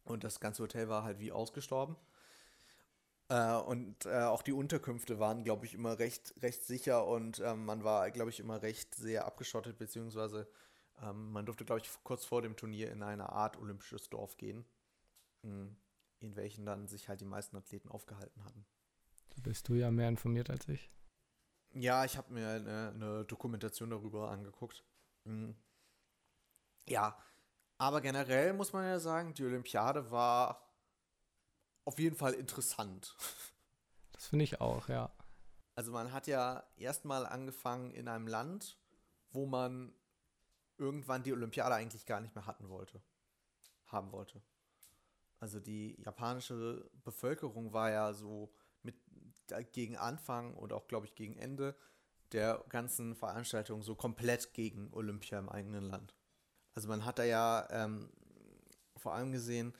[0.06, 1.96] Und das ganze Hotel war halt wie ausgestorben.
[3.28, 7.54] Äh, und äh, auch die Unterkünfte waren, glaube ich, immer recht, recht sicher und äh,
[7.54, 10.48] man war, glaube ich, immer recht sehr abgeschottet, beziehungsweise
[11.02, 14.64] ähm, man durfte, glaube ich, kurz vor dem Turnier in eine Art olympisches Dorf gehen,
[15.42, 15.76] hm,
[16.20, 18.64] in welchen dann sich halt die meisten Athleten aufgehalten hatten.
[19.30, 20.90] Da bist du ja mehr informiert als ich.
[21.74, 24.84] Ja, ich habe mir eine, eine, Dokumentation darüber angeguckt.
[25.24, 25.56] Hm.
[26.88, 27.18] Ja,
[27.78, 30.66] aber generell muss man ja sagen, die Olympiade war
[31.84, 33.14] auf jeden Fall interessant.
[34.12, 35.14] Das finde ich auch, ja.
[35.74, 38.78] Also man hat ja erstmal angefangen in einem Land,
[39.30, 39.94] wo man
[40.78, 43.02] irgendwann die Olympiade eigentlich gar nicht mehr hatten wollte,
[43.84, 44.42] haben wollte.
[45.38, 48.96] Also die japanische Bevölkerung war ja so mit
[49.72, 51.76] gegen Anfang und auch glaube ich gegen Ende
[52.32, 56.16] der ganzen Veranstaltung so komplett gegen Olympia im eigenen Land.
[56.76, 58.10] Also man hat da ja ähm,
[58.96, 59.72] vor allem gesehen,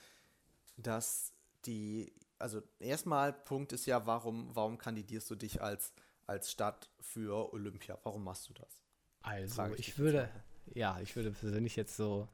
[0.77, 1.31] dass
[1.65, 5.93] die, also erstmal Punkt ist ja, warum, warum kandidierst du dich als,
[6.25, 7.99] als Stadt für Olympia?
[8.03, 8.81] Warum machst du das?
[9.21, 10.27] Also ich, ich würde,
[10.73, 12.27] ja, ich würde persönlich jetzt so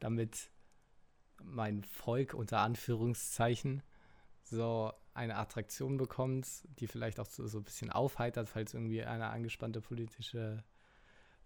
[0.00, 0.50] damit
[1.40, 3.82] mein Volk unter Anführungszeichen
[4.42, 6.48] so eine Attraktion bekommt,
[6.80, 10.64] die vielleicht auch so, so ein bisschen aufheitert, falls irgendwie eine angespannte politische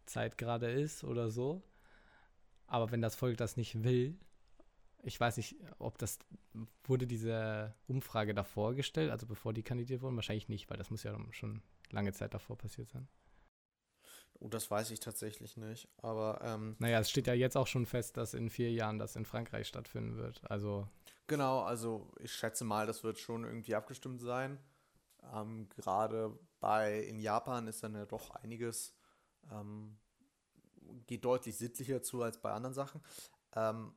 [0.07, 1.63] Zeit gerade ist oder so.
[2.75, 4.19] Aber wenn das Volk das nicht will,
[5.05, 6.19] ich weiß nicht, ob das
[6.83, 11.05] wurde diese Umfrage davor gestellt, also bevor die kandidiert wurden, wahrscheinlich nicht, weil das muss
[11.05, 13.07] ja schon lange Zeit davor passiert sein.
[14.41, 15.87] Oh, das weiß ich tatsächlich nicht.
[15.99, 19.15] Aber ähm, naja, es steht ja jetzt auch schon fest, dass in vier Jahren das
[19.15, 20.43] in Frankreich stattfinden wird.
[20.51, 20.89] Also
[21.29, 24.59] genau, also ich schätze mal, das wird schon irgendwie abgestimmt sein.
[25.33, 28.97] Ähm, Gerade bei in Japan ist dann ja doch einiges
[29.53, 29.97] ähm,
[31.07, 33.03] geht deutlich sittlicher zu als bei anderen Sachen.
[33.55, 33.95] Ähm,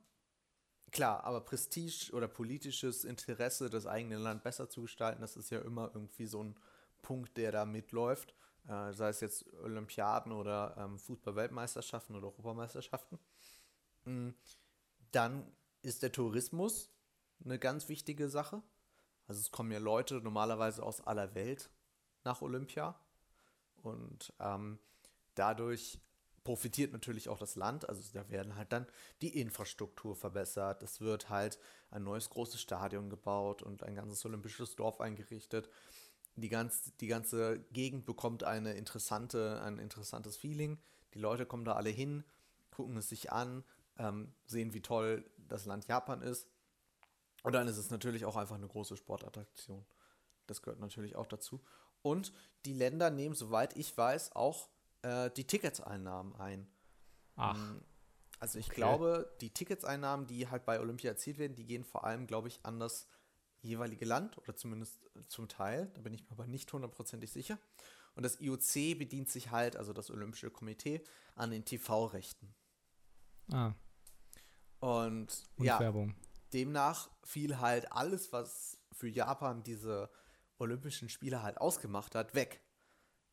[0.90, 5.60] klar, aber Prestige oder politisches Interesse, das eigene Land besser zu gestalten, das ist ja
[5.60, 6.56] immer irgendwie so ein
[7.02, 8.34] Punkt, der da mitläuft,
[8.66, 13.18] äh, sei es jetzt Olympiaden oder ähm, Fußball-Weltmeisterschaften oder Europameisterschaften.
[14.04, 14.34] Mhm.
[15.12, 15.50] Dann
[15.82, 16.90] ist der Tourismus
[17.44, 18.62] eine ganz wichtige Sache.
[19.26, 21.70] Also es kommen ja Leute normalerweise aus aller Welt
[22.24, 22.98] nach Olympia
[23.82, 24.78] und ähm,
[25.34, 25.98] dadurch
[26.44, 27.88] profitiert natürlich auch das Land.
[27.88, 28.86] Also da werden halt dann
[29.22, 30.82] die Infrastruktur verbessert.
[30.82, 31.58] Es wird halt
[31.90, 35.68] ein neues großes Stadion gebaut und ein ganzes olympisches Dorf eingerichtet.
[36.36, 40.78] Die, ganz, die ganze Gegend bekommt eine interessante, ein interessantes Feeling.
[41.14, 42.24] Die Leute kommen da alle hin,
[42.70, 43.64] gucken es sich an,
[43.98, 46.48] ähm, sehen, wie toll das Land Japan ist.
[47.42, 49.84] Und dann ist es natürlich auch einfach eine große Sportattraktion.
[50.46, 51.60] Das gehört natürlich auch dazu.
[52.02, 52.32] Und
[52.64, 54.68] die Länder nehmen, soweit ich weiß, auch
[55.08, 56.68] äh, die Ticketseinnahmen ein.
[57.36, 57.54] Ach.
[57.54, 57.78] Mm,
[58.40, 58.74] Also ich Okay.
[58.76, 62.60] glaube, die Ticketseinnahmen, die halt bei Olympia erzielt werden, die gehen vor allem, glaube ich,
[62.64, 63.08] an das
[63.62, 65.90] jeweilige Land oder zumindest zum Teil.
[65.94, 67.58] Da bin ich mir aber nicht hundertprozentig sicher.
[68.14, 71.04] Und das IOC bedient sich halt, also das Olympische Komitee,
[71.36, 72.54] an den TV-Rechten.
[73.52, 73.74] Ah,
[74.80, 76.14] Und und ja, Werbung.
[76.52, 80.10] demnach fiel halt alles, was für Japan diese
[80.58, 82.60] Olympischen Spiele halt ausgemacht hat, weg.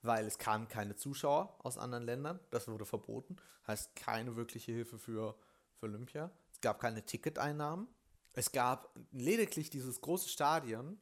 [0.05, 3.37] Weil es kamen keine Zuschauer aus anderen Ländern, das wurde verboten.
[3.67, 5.35] Heißt keine wirkliche Hilfe für,
[5.73, 6.29] für Olympia.
[6.51, 7.87] Es gab keine Ticketeinnahmen.
[8.33, 10.99] Es gab lediglich dieses große Stadion,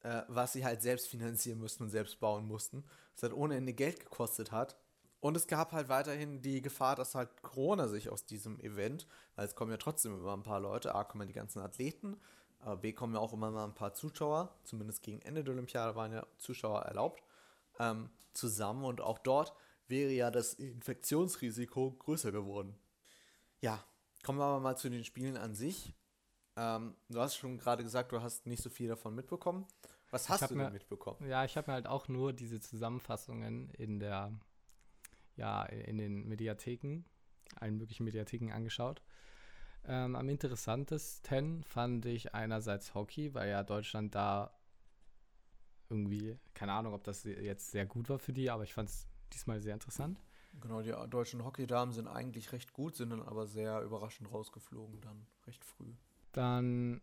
[0.00, 2.84] äh, was sie halt selbst finanzieren mussten und selbst bauen mussten.
[3.14, 4.76] Das halt ohne Ende Geld gekostet hat.
[5.20, 9.46] Und es gab halt weiterhin die Gefahr, dass halt Corona sich aus diesem Event, weil
[9.46, 12.20] es kommen ja trotzdem immer ein paar Leute, A kommen die ganzen Athleten,
[12.80, 16.12] B kommen ja auch immer mal ein paar Zuschauer, zumindest gegen Ende der Olympiade waren
[16.12, 17.22] ja Zuschauer erlaubt,
[17.82, 19.52] ähm, zusammen und auch dort
[19.88, 22.74] wäre ja das Infektionsrisiko größer geworden.
[23.60, 23.84] Ja,
[24.22, 25.92] kommen wir aber mal zu den Spielen an sich.
[26.56, 29.66] Ähm, du hast schon gerade gesagt, du hast nicht so viel davon mitbekommen.
[30.10, 31.28] Was hast du denn mir- mitbekommen?
[31.28, 34.32] Ja, ich habe mir halt auch nur diese Zusammenfassungen in der,
[35.36, 37.04] ja, in den Mediatheken,
[37.56, 39.02] allen möglichen Mediatheken angeschaut.
[39.84, 44.52] Ähm, am interessantesten fand ich einerseits Hockey, weil ja Deutschland da
[45.92, 49.06] irgendwie, keine Ahnung, ob das jetzt sehr gut war für die, aber ich fand es
[49.32, 50.18] diesmal sehr interessant.
[50.60, 55.26] Genau, die deutschen Hockeydamen sind eigentlich recht gut, sind dann aber sehr überraschend rausgeflogen, dann
[55.46, 55.92] recht früh.
[56.32, 57.00] Dann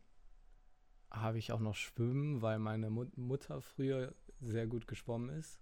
[1.12, 5.60] habe ich auch noch Schwimmen, weil meine Mut Mutter früher sehr gut geschwommen ist.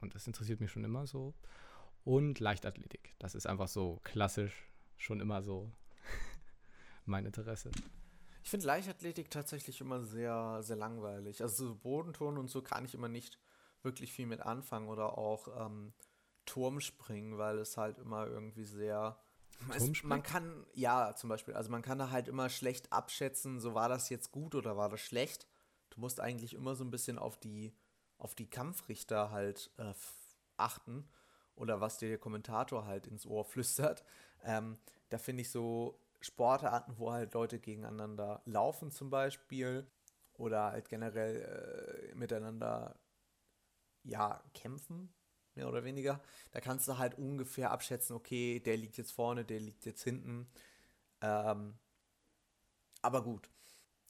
[0.00, 1.34] Und das interessiert mich schon immer so.
[2.04, 3.14] Und Leichtathletik.
[3.18, 5.70] Das ist einfach so klassisch schon immer so
[7.04, 7.70] mein Interesse.
[8.42, 11.42] Ich finde Leichtathletik tatsächlich immer sehr, sehr langweilig.
[11.42, 13.38] Also so Bodenturnen und so kann ich immer nicht
[13.82, 15.92] wirklich viel mit anfangen oder auch ähm,
[16.46, 19.18] Turmspringen, weil es halt immer irgendwie sehr.
[19.74, 23.74] Es, man kann, ja, zum Beispiel, also man kann da halt immer schlecht abschätzen, so
[23.74, 25.46] war das jetzt gut oder war das schlecht.
[25.90, 27.76] Du musst eigentlich immer so ein bisschen auf die,
[28.16, 29.92] auf die Kampfrichter halt äh,
[30.56, 31.08] achten
[31.56, 34.02] oder was dir der Kommentator halt ins Ohr flüstert.
[34.44, 34.78] Ähm,
[35.10, 39.86] da finde ich so Sportarten, wo halt Leute gegeneinander laufen zum Beispiel
[40.34, 42.98] oder halt generell äh, miteinander
[44.02, 45.12] ja kämpfen,
[45.54, 46.20] mehr oder weniger.
[46.52, 50.50] Da kannst du halt ungefähr abschätzen, okay, der liegt jetzt vorne, der liegt jetzt hinten.
[51.20, 51.78] Ähm,
[53.02, 53.50] aber gut.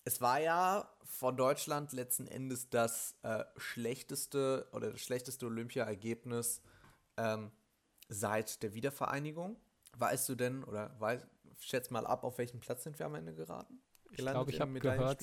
[0.05, 6.63] Es war ja von Deutschland letzten Endes das äh, schlechteste oder das schlechteste Olympia-Ergebnis
[7.17, 7.53] ähm,
[8.09, 9.57] seit der Wiedervereinigung.
[9.97, 11.27] Weißt du denn, oder weiß,
[11.61, 13.81] schätz mal ab, auf welchen Platz sind wir am Ende geraten?
[14.11, 15.23] Ich glaube, ich habe gehört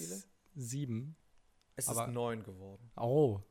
[0.55, 1.17] sieben.
[1.75, 2.91] Es ist neun geworden.
[2.95, 3.41] Oh,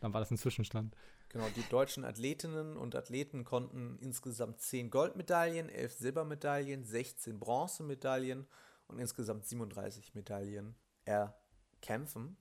[0.00, 0.94] dann war das ein Zwischenstand.
[1.30, 8.46] Genau, die deutschen Athletinnen und Athleten konnten insgesamt 10 Goldmedaillen, 11 Silbermedaillen, 16 Bronzemedaillen
[8.86, 12.36] und insgesamt 37 Medaillen erkämpfen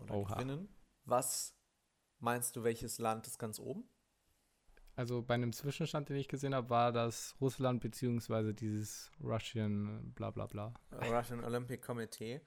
[0.00, 0.34] oder Oha.
[0.34, 0.68] gewinnen.
[1.04, 1.54] Was
[2.20, 3.88] meinst du, welches Land ist ganz oben?
[4.98, 10.32] Also bei einem Zwischenstand, den ich gesehen habe, war das Russland beziehungsweise dieses Russian bla
[10.32, 10.74] bla bla.
[10.90, 12.40] Russian Olympic Committee.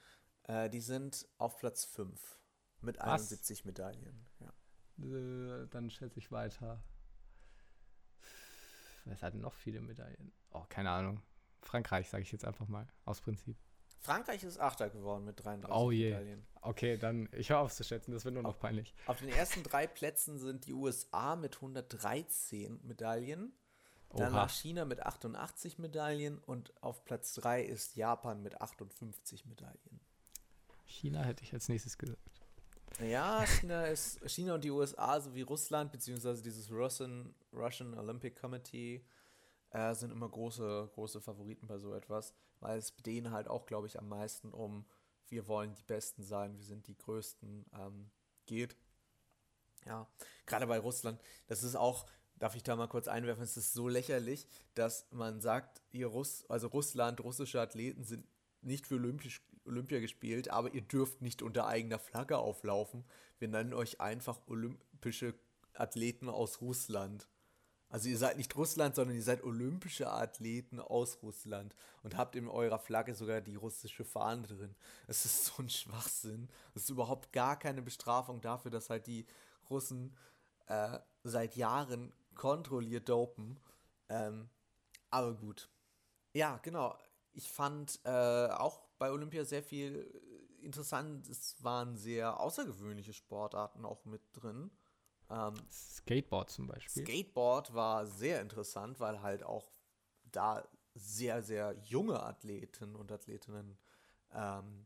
[0.44, 2.42] Äh, die sind auf Platz 5
[2.82, 3.32] mit Was?
[3.32, 4.26] 71 Medaillen.
[4.42, 4.52] Ja.
[5.02, 6.84] Äh, dann schätze ich weiter.
[9.06, 10.34] Was hat denn noch viele Medaillen?
[10.50, 11.22] Oh, keine Ahnung.
[11.62, 13.56] Frankreich, sage ich jetzt einfach mal, aus Prinzip.
[14.02, 16.10] Frankreich ist Achter geworden mit 33 Oh je.
[16.10, 16.46] Medaillen.
[16.62, 18.94] Okay, dann, ich höre auf zu schätzen, das wird nur noch peinlich.
[19.06, 23.54] Auf den ersten drei Plätzen sind die USA mit 113 Medaillen.
[24.14, 24.50] Danach Oha.
[24.50, 30.02] China mit 88 Medaillen und auf Platz 3 ist Japan mit 58 Medaillen.
[30.86, 32.20] China hätte ich als nächstes gesagt.
[33.00, 39.06] Ja, China ist China und die USA sowie Russland beziehungsweise dieses Russian, Russian Olympic Committee
[39.72, 43.88] äh, sind immer große große Favoriten bei so etwas, weil es denen halt auch, glaube
[43.88, 44.86] ich, am meisten um
[45.32, 48.12] wir wollen die Besten sein, wir sind die Größten ähm,
[48.46, 48.76] geht.
[49.86, 50.08] Ja,
[50.46, 52.06] gerade bei Russland, das ist auch,
[52.38, 56.46] darf ich da mal kurz einwerfen, es ist so lächerlich, dass man sagt, ihr Russ,
[56.50, 58.28] also Russland, russische Athleten sind
[58.62, 63.06] nicht für Olympisch, Olympia gespielt, aber ihr dürft nicht unter eigener Flagge auflaufen.
[63.40, 65.34] Wir nennen euch einfach olympische
[65.74, 67.28] Athleten aus Russland.
[67.92, 72.48] Also ihr seid nicht Russland, sondern ihr seid olympische Athleten aus Russland und habt in
[72.48, 74.76] eurer Flagge sogar die russische Fahne drin.
[75.08, 76.50] Es ist so ein Schwachsinn.
[76.74, 79.26] Es ist überhaupt gar keine Bestrafung dafür, dass halt die
[79.70, 80.16] Russen
[80.68, 83.60] äh, seit Jahren kontrolliert dopen.
[84.08, 84.50] Ähm,
[85.10, 85.70] aber gut.
[86.34, 86.98] Ja, genau.
[87.34, 90.10] Ich fand äh, auch bei Olympia sehr viel
[90.62, 91.28] interessant.
[91.28, 94.72] Es waren sehr außergewöhnliche Sportarten auch mit drin.
[95.32, 97.06] Ähm, Skateboard zum Beispiel.
[97.06, 99.72] Skateboard war sehr interessant, weil halt auch
[100.26, 103.78] da sehr, sehr junge Athleten und Athletinnen
[104.34, 104.86] ähm,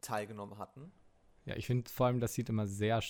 [0.00, 0.92] teilgenommen hatten.
[1.46, 3.02] Ja, ich finde vor allem, das sieht immer sehr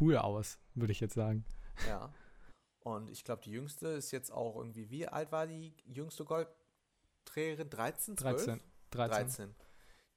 [0.00, 1.44] cool aus, würde ich jetzt sagen.
[1.88, 2.12] Ja.
[2.80, 7.68] Und ich glaube, die jüngste ist jetzt auch irgendwie, wie alt war die jüngste Goldträgerin?
[7.68, 8.36] 13, 12?
[8.36, 8.60] 13.
[8.90, 9.26] 13.
[9.26, 9.54] 13.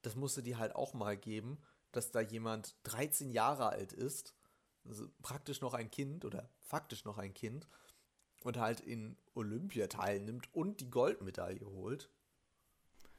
[0.02, 1.58] Das musste die halt auch mal geben,
[1.92, 4.34] dass da jemand 13 Jahre alt ist
[5.22, 7.68] praktisch noch ein Kind oder faktisch noch ein Kind
[8.42, 12.10] und halt in Olympia teilnimmt und die Goldmedaille holt.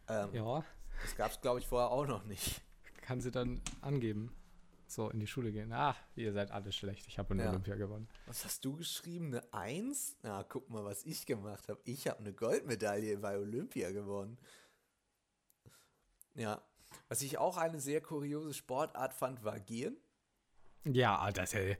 [0.08, 0.64] Ähm, ja.
[1.02, 2.62] Das gab es, glaube ich, vorher auch noch nicht.
[3.02, 4.36] Kann sie dann angeben.
[4.88, 5.74] So, in die Schule gehen.
[5.74, 7.08] Ach, ihr seid alle schlecht.
[7.08, 7.50] Ich habe in ja.
[7.50, 8.08] Olympia gewonnen.
[8.28, 9.34] Was hast du geschrieben?
[9.34, 10.16] Eine Eins?
[10.22, 11.82] Na, guck mal, was ich gemacht habe.
[11.86, 14.38] Ich habe eine Goldmedaille bei Olympia gewonnen.
[16.36, 16.62] Ja.
[17.10, 19.98] Was ich auch eine sehr kuriose Sportart fand, war Gehen.
[20.86, 21.78] Ja, das, äh,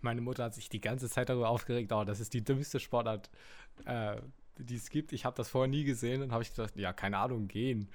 [0.00, 3.30] meine Mutter hat sich die ganze Zeit darüber aufgeregt, oh, das ist die dümmste Sportart,
[3.84, 4.20] äh,
[4.58, 5.12] die es gibt.
[5.12, 7.90] Ich habe das vorher nie gesehen und habe ich gedacht, ja, keine Ahnung, gehen.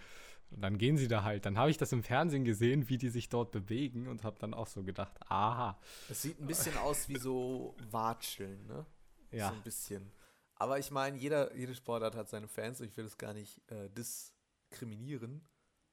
[0.52, 1.45] Und dann gehen sie da halt.
[1.45, 4.54] Dann habe ich das im Fernsehen gesehen, wie die sich dort bewegen und habe dann
[4.54, 5.80] auch so gedacht, aha.
[6.10, 8.86] Es sieht ein bisschen aus wie so Watscheln, ne?
[9.32, 9.50] Ja.
[9.50, 10.12] So ein bisschen.
[10.56, 13.60] Aber ich meine, jeder, jede Sportart hat seine Fans und ich will es gar nicht
[13.69, 15.45] äh, diskriminieren.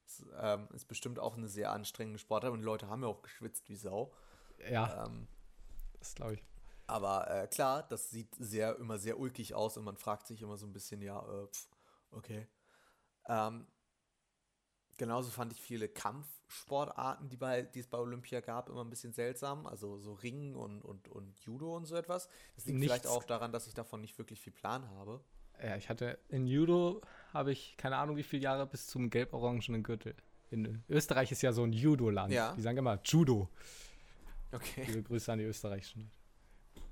[0.06, 3.22] Es ähm, ist bestimmt auch eine sehr anstrengende Sportart und die Leute haben ja auch
[3.22, 4.12] geschwitzt wie Sau.
[4.70, 5.06] Ja.
[5.06, 5.28] Ähm,
[5.98, 6.44] das glaube ich.
[6.86, 10.56] Aber äh, klar, das sieht sehr, immer sehr ulkig aus und man fragt sich immer
[10.56, 11.68] so ein bisschen, ja, äh, pf,
[12.10, 12.46] okay.
[13.26, 13.66] Ähm,
[14.98, 19.12] genauso fand ich viele Kampfsportarten, die, bei, die es bei Olympia gab, immer ein bisschen
[19.12, 19.66] seltsam.
[19.66, 22.28] Also so Ringen und, und, und Judo und so etwas.
[22.56, 22.92] Das liegt Nichts.
[22.92, 25.20] vielleicht auch daran, dass ich davon nicht wirklich viel Plan habe.
[25.62, 27.00] Ja, ich hatte in Judo
[27.32, 30.14] habe ich keine Ahnung wie viele Jahre bis zum gelb-orangenen Gürtel.
[30.50, 32.32] In Österreich ist ja so ein Judo-Land.
[32.32, 32.54] Ja.
[32.54, 33.48] Die sagen immer Judo.
[34.52, 34.84] Okay.
[34.86, 36.10] Liebe Grüße an die österreichischen.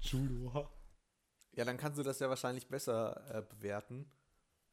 [0.00, 0.70] Judo.
[1.52, 4.10] Ja, dann kannst du das ja wahrscheinlich besser äh, bewerten,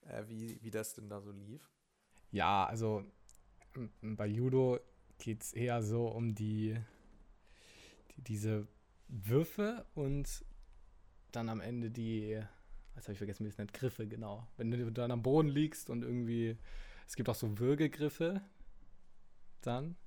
[0.01, 1.69] äh, wie, wie das denn da so lief.
[2.31, 3.03] Ja, also
[4.01, 4.79] bei Judo
[5.17, 6.77] geht es eher so um die,
[8.15, 8.67] die, diese
[9.07, 10.45] Würfe und
[11.31, 14.47] dann am Ende die, jetzt habe ich vergessen, wie es nennt, Griffe, genau.
[14.55, 16.57] Wenn du dann am Boden liegst und irgendwie,
[17.05, 18.41] es gibt auch so Würgegriffe
[19.61, 19.97] dann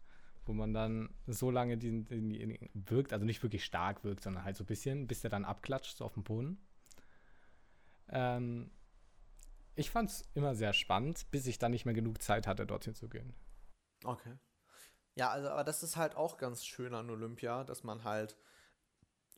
[0.46, 4.56] wo man dann so lange den, den, wirkt, also nicht wirklich stark wirkt, sondern halt
[4.56, 6.58] so ein bisschen, bis der dann abklatscht, so auf dem Boden.
[8.08, 8.70] Ähm,
[9.74, 12.94] ich fand es immer sehr spannend, bis ich dann nicht mehr genug Zeit hatte, dorthin
[12.94, 13.34] zu gehen.
[14.04, 14.36] Okay.
[15.14, 18.36] Ja, also, aber das ist halt auch ganz schön an Olympia, dass man halt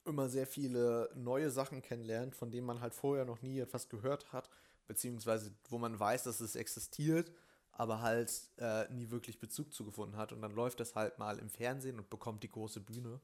[0.04, 4.32] immer sehr viele neue Sachen kennenlernt, von denen man halt vorher noch nie etwas gehört
[4.32, 4.50] hat,
[4.86, 7.32] beziehungsweise wo man weiß, dass es existiert
[7.72, 10.32] aber halt äh, nie wirklich Bezug zugefunden hat.
[10.32, 13.20] Und dann läuft das halt mal im Fernsehen und bekommt die große Bühne.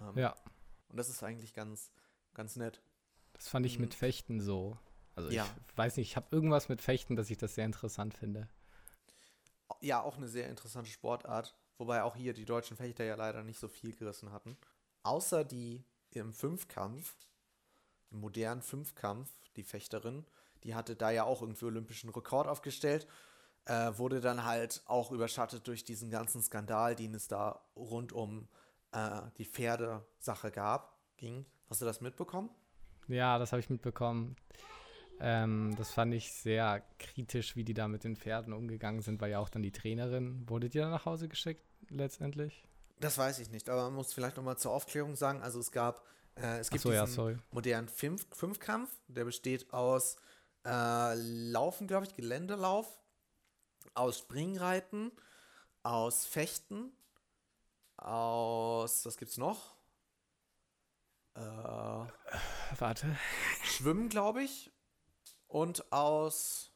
[0.00, 0.34] Ähm, ja.
[0.88, 1.90] Und das ist eigentlich ganz,
[2.34, 2.82] ganz nett.
[3.32, 3.82] Das fand ich mhm.
[3.82, 4.76] mit Fechten so.
[5.14, 5.44] Also ja.
[5.44, 8.48] ich weiß nicht, ich habe irgendwas mit Fechten, dass ich das sehr interessant finde.
[9.80, 11.56] Ja, auch eine sehr interessante Sportart.
[11.78, 14.58] Wobei auch hier die deutschen Fechter ja leider nicht so viel gerissen hatten.
[15.02, 17.16] Außer die im Fünfkampf,
[18.10, 20.26] im modernen Fünfkampf, die Fechterin,
[20.64, 23.06] die hatte da ja auch irgendwie olympischen Rekord aufgestellt
[23.66, 28.48] äh, wurde dann halt auch überschattet durch diesen ganzen Skandal, den es da rund um
[28.92, 31.46] äh, die Pferdesache gab, ging.
[31.68, 32.50] Hast du das mitbekommen?
[33.08, 34.36] Ja, das habe ich mitbekommen.
[35.20, 39.30] Ähm, das fand ich sehr kritisch, wie die da mit den Pferden umgegangen sind, weil
[39.30, 42.64] ja auch dann die Trainerin, wurde die dann nach Hause geschickt letztendlich?
[43.00, 46.04] Das weiß ich nicht, aber man muss vielleicht nochmal zur Aufklärung sagen, also es gab,
[46.36, 50.16] äh, es gibt so, diesen ja, modernen Fünf Fünfkampf, der besteht aus
[50.64, 52.99] äh, Laufen, glaube ich, Geländelauf,
[53.94, 55.12] aus Springreiten,
[55.82, 56.92] aus Fechten,
[57.96, 59.76] aus, was gibt's noch?
[61.34, 61.40] Äh,
[62.78, 63.16] Warte.
[63.62, 64.72] Schwimmen, glaube ich.
[65.46, 66.72] Und aus.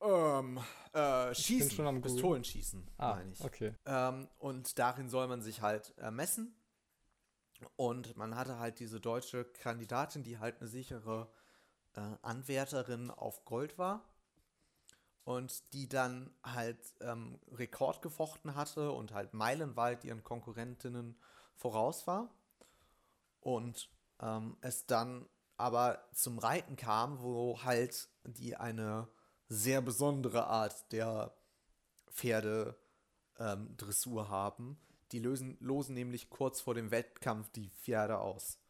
[0.00, 0.60] Ähm,
[0.92, 1.70] äh, schießen.
[1.70, 3.40] Schon am Pistolenschießen, ah, meine ich.
[3.42, 3.74] Okay.
[3.86, 6.54] Ähm, und darin soll man sich halt messen.
[7.76, 11.30] Und man hatte halt diese deutsche Kandidatin, die halt eine sichere
[11.94, 14.04] äh, Anwärterin auf Gold war.
[15.26, 21.16] Und die dann halt ähm, Rekord gefochten hatte und halt meilenweit ihren Konkurrentinnen
[21.56, 22.32] voraus war.
[23.40, 29.08] Und ähm, es dann aber zum Reiten kam, wo halt die eine
[29.48, 31.34] sehr besondere Art der
[32.10, 32.76] Pferdedressur
[34.22, 34.78] ähm, haben.
[35.10, 38.60] Die lösen, losen nämlich kurz vor dem Wettkampf die Pferde aus.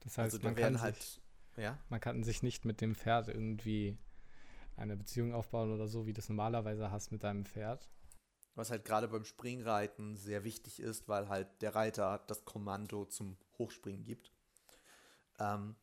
[0.00, 1.22] Das heißt, also man, kann halt, sich,
[1.56, 1.78] ja?
[1.88, 3.96] man kann sich nicht mit dem Pferd irgendwie
[4.76, 7.88] eine Beziehung aufbauen oder so, wie du es normalerweise hast mit deinem Pferd.
[8.54, 13.36] Was halt gerade beim Springreiten sehr wichtig ist, weil halt der Reiter das Kommando zum
[13.58, 14.32] Hochspringen gibt.
[15.38, 15.74] Ähm,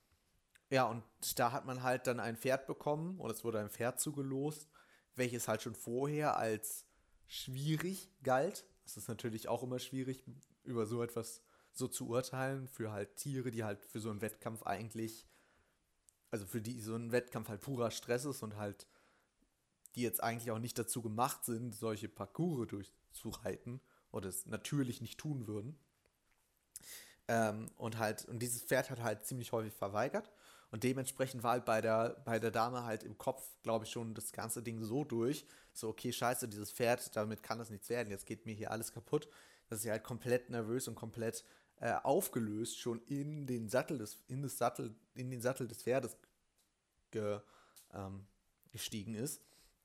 [0.70, 1.04] ja, und
[1.36, 4.70] da hat man halt dann ein Pferd bekommen und es wurde ein Pferd zugelost,
[5.16, 6.86] welches halt schon vorher als
[7.28, 8.66] schwierig galt.
[8.84, 10.24] Das ist natürlich auch immer schwierig,
[10.64, 14.64] über so etwas so zu urteilen, für halt Tiere, die halt für so einen Wettkampf
[14.64, 15.28] eigentlich,
[16.32, 18.88] also für die so ein Wettkampf halt purer Stress ist und halt
[19.96, 25.20] die jetzt eigentlich auch nicht dazu gemacht sind, solche Parcours durchzureiten oder es natürlich nicht
[25.20, 25.78] tun würden.
[27.28, 30.32] Ähm, und halt, und dieses Pferd hat halt ziemlich häufig verweigert.
[30.72, 34.14] Und dementsprechend war halt bei der, bei der Dame halt im Kopf, glaube ich, schon
[34.14, 35.46] das ganze Ding so durch.
[35.74, 38.12] So, okay, scheiße, dieses Pferd, damit kann das nichts werden.
[38.12, 39.28] Jetzt geht mir hier alles kaputt.
[39.68, 41.44] Dass sie halt komplett nervös und komplett
[41.80, 46.18] äh, aufgelöst schon in den Sattel des, in das Sattel, in den Sattel des Pferdes
[47.12, 47.40] ge,
[47.94, 48.28] ähm,
[48.72, 49.42] gestiegen ist.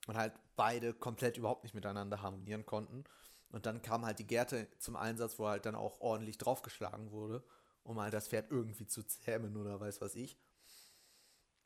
[0.07, 3.05] Und halt beide komplett überhaupt nicht miteinander harmonieren konnten.
[3.49, 7.43] Und dann kam halt die Gerte zum Einsatz, wo halt dann auch ordentlich draufgeschlagen wurde,
[7.83, 10.37] um halt das Pferd irgendwie zu zähmen oder weiß was ich.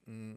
[0.05, 0.35] Mm,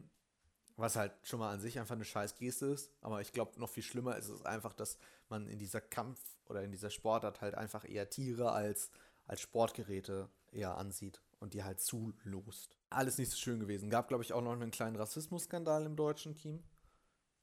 [0.75, 2.91] was halt schon mal an sich einfach eine scheiß Geste ist.
[3.01, 4.97] Aber ich glaube, noch viel schlimmer ist es einfach, dass
[5.29, 8.89] man in dieser Kampf oder in dieser Sportart halt einfach eher Tiere als,
[9.27, 12.77] als Sportgeräte eher ansieht und die halt zulost.
[12.89, 13.89] Alles nicht so schön gewesen.
[13.89, 16.63] Gab, glaube ich, auch noch einen kleinen Rassismusskandal im deutschen Team.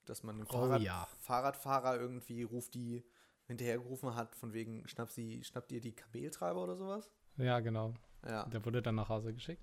[0.07, 1.07] Dass man den oh, Fahrrad ja.
[1.19, 3.05] Fahrradfahrer irgendwie ruft, die
[3.47, 7.11] hinterhergerufen hat, von wegen, schnapp sie, schnappt ihr die Kameltreiber oder sowas?
[7.37, 7.95] Ja, genau.
[8.27, 8.45] Ja.
[8.47, 9.63] Der wurde dann nach Hause geschickt.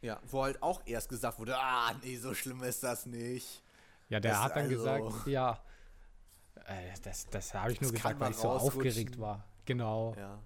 [0.00, 3.62] Ja, wo halt auch erst gesagt wurde, ah, nee, so schlimm ist das nicht.
[4.08, 5.62] Ja, der das hat dann also gesagt, ja,
[6.66, 9.44] äh, das, das habe ich nur gesagt, weil ich so aufgeregt war.
[9.64, 10.14] Genau.
[10.16, 10.38] Ja.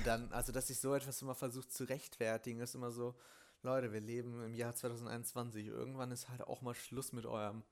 [0.00, 3.14] Und dann, also, dass ich so etwas immer versucht zu rechtfertigen, ist immer so,
[3.62, 5.66] Leute, wir leben im Jahr 2021.
[5.66, 7.62] Irgendwann ist halt auch mal Schluss mit eurem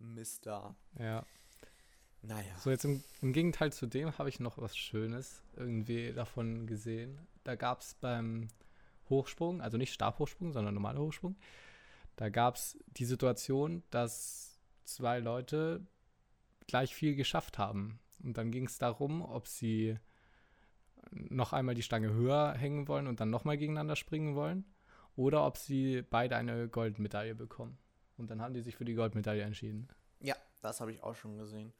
[0.00, 0.74] Mist da.
[0.98, 1.24] Ja.
[2.22, 2.58] Naja.
[2.58, 7.16] So, jetzt im, im Gegenteil zu dem habe ich noch was Schönes irgendwie davon gesehen.
[7.44, 8.48] Da gab es beim
[9.08, 11.36] Hochsprung, also nicht Stabhochsprung, sondern normaler Hochsprung.
[12.16, 15.86] Da gab es die Situation, dass zwei Leute
[16.66, 18.00] gleich viel geschafft haben.
[18.20, 19.96] Und dann ging es darum, ob sie
[21.10, 24.64] noch einmal die Stange höher hängen wollen und dann nochmal gegeneinander springen wollen
[25.16, 27.78] oder ob sie beide eine Goldmedaille bekommen.
[28.16, 29.88] Und dann haben die sich für die Goldmedaille entschieden.
[30.20, 31.72] Ja, das habe ich auch schon gesehen.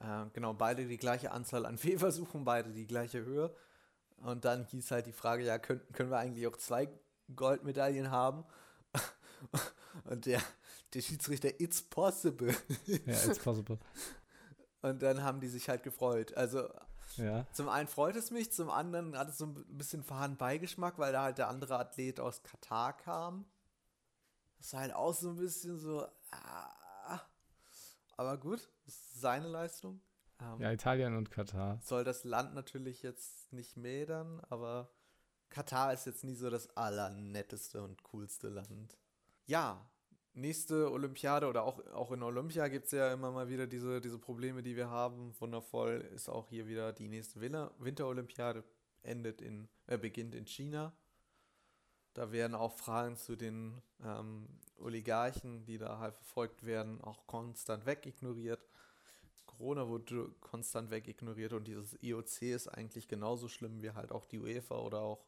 [0.00, 3.54] Äh, genau, beide die gleiche Anzahl an Fehlversuchen, beide die gleiche Höhe.
[4.18, 6.88] Und dann hieß halt die Frage, ja, können, können wir eigentlich auch zwei
[7.34, 8.44] Goldmedaillen haben?
[10.04, 10.40] Und der,
[10.94, 12.54] der Schiedsrichter, it's possible.
[12.86, 13.78] Ja, it's possible.
[14.82, 16.34] Und dann haben die sich halt gefreut.
[16.36, 16.68] Also
[17.16, 17.46] ja.
[17.52, 21.12] zum einen freut es mich, zum anderen hat es so ein bisschen verhandelt Beigeschmack, weil
[21.12, 23.46] da halt der andere Athlet aus Katar kam.
[24.58, 27.20] Das ist halt auch so ein bisschen so, ah,
[28.16, 30.00] aber gut, seine Leistung.
[30.40, 31.80] Ähm, ja, Italien und Katar.
[31.82, 34.90] Soll das Land natürlich jetzt nicht mädern, aber
[35.48, 38.98] Katar ist jetzt nie so das allernetteste und coolste Land.
[39.46, 39.88] Ja,
[40.36, 44.18] nächste Olympiade oder auch, auch in Olympia gibt es ja immer mal wieder diese, diese
[44.18, 45.34] Probleme, die wir haben.
[45.40, 48.62] Wundervoll ist auch hier wieder die nächste Winter Winterolympiade,
[49.02, 50.92] endet in, äh, beginnt in China.
[52.14, 57.86] Da werden auch Fragen zu den ähm, Oligarchen, die da halt verfolgt werden, auch konstant
[57.86, 58.60] wegignoriert.
[59.46, 64.38] Corona wurde konstant wegignoriert und dieses IOC ist eigentlich genauso schlimm wie halt auch die
[64.38, 65.24] UEFA oder auch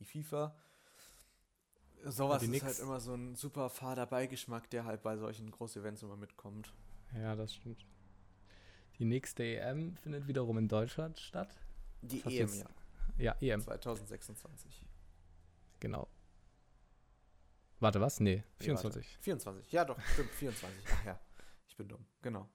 [0.00, 0.56] die FIFA.
[2.04, 6.16] Sowas ist halt immer so ein super fader Beigeschmack, der halt bei solchen Groß-Events immer
[6.16, 6.72] mitkommt.
[7.14, 7.84] Ja, das stimmt.
[8.98, 11.60] Die nächste EM findet wiederum in Deutschland statt.
[12.02, 12.68] Die EM, jetzt, ja.
[13.18, 13.60] Ja, EM.
[13.60, 14.86] 2026.
[15.80, 16.08] Genau.
[17.80, 18.18] Warte, was?
[18.20, 19.06] Nee, 24.
[19.06, 19.72] Nee, 24.
[19.72, 20.84] Ja, doch, stimmt, 24.
[20.92, 21.20] Ach ja,
[21.68, 22.04] ich bin dumm.
[22.22, 22.48] Genau.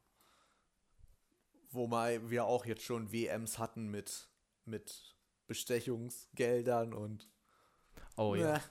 [1.72, 4.30] Wobei wir auch jetzt schon WMs hatten mit,
[4.66, 5.16] mit
[5.48, 7.30] Bestechungsgeldern und.
[8.18, 8.62] Oh ja.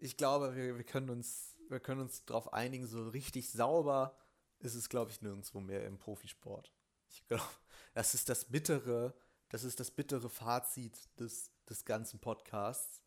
[0.00, 4.16] Ich glaube, wir, wir können uns, wir können uns darauf einigen, so richtig sauber
[4.58, 6.72] ist es, glaube ich, nirgendwo mehr im Profisport.
[7.08, 7.44] Ich glaube,
[7.94, 9.14] das ist das bittere,
[9.50, 13.02] das ist das bittere Fazit des, des ganzen Podcasts.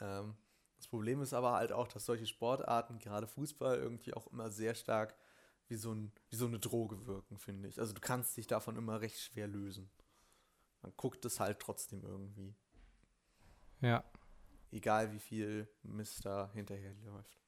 [0.00, 0.36] Ähm,
[0.76, 4.74] das Problem ist aber halt auch, dass solche Sportarten, gerade Fußball, irgendwie auch immer sehr
[4.74, 5.14] stark
[5.68, 7.78] wie so, ein, wie so eine Droge wirken, finde ich.
[7.78, 9.90] Also du kannst dich davon immer recht schwer lösen.
[10.82, 12.54] Man guckt es halt trotzdem irgendwie.
[13.80, 14.04] Ja.
[14.72, 17.38] Egal wie viel Mist da hinterher läuft.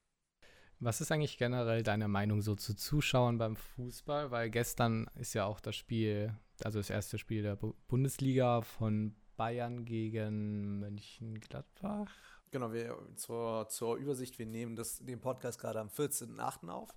[0.80, 4.30] Was ist eigentlich generell deine Meinung so zu Zuschauern beim Fußball?
[4.30, 9.16] Weil gestern ist ja auch das Spiel, also das erste Spiel der Bu Bundesliga von
[9.36, 12.12] Bayern gegen Mönchengladbach.
[12.50, 16.68] Genau, wir zur, zur Übersicht, wir nehmen das, den Podcast gerade am 14.8.
[16.68, 16.90] auf.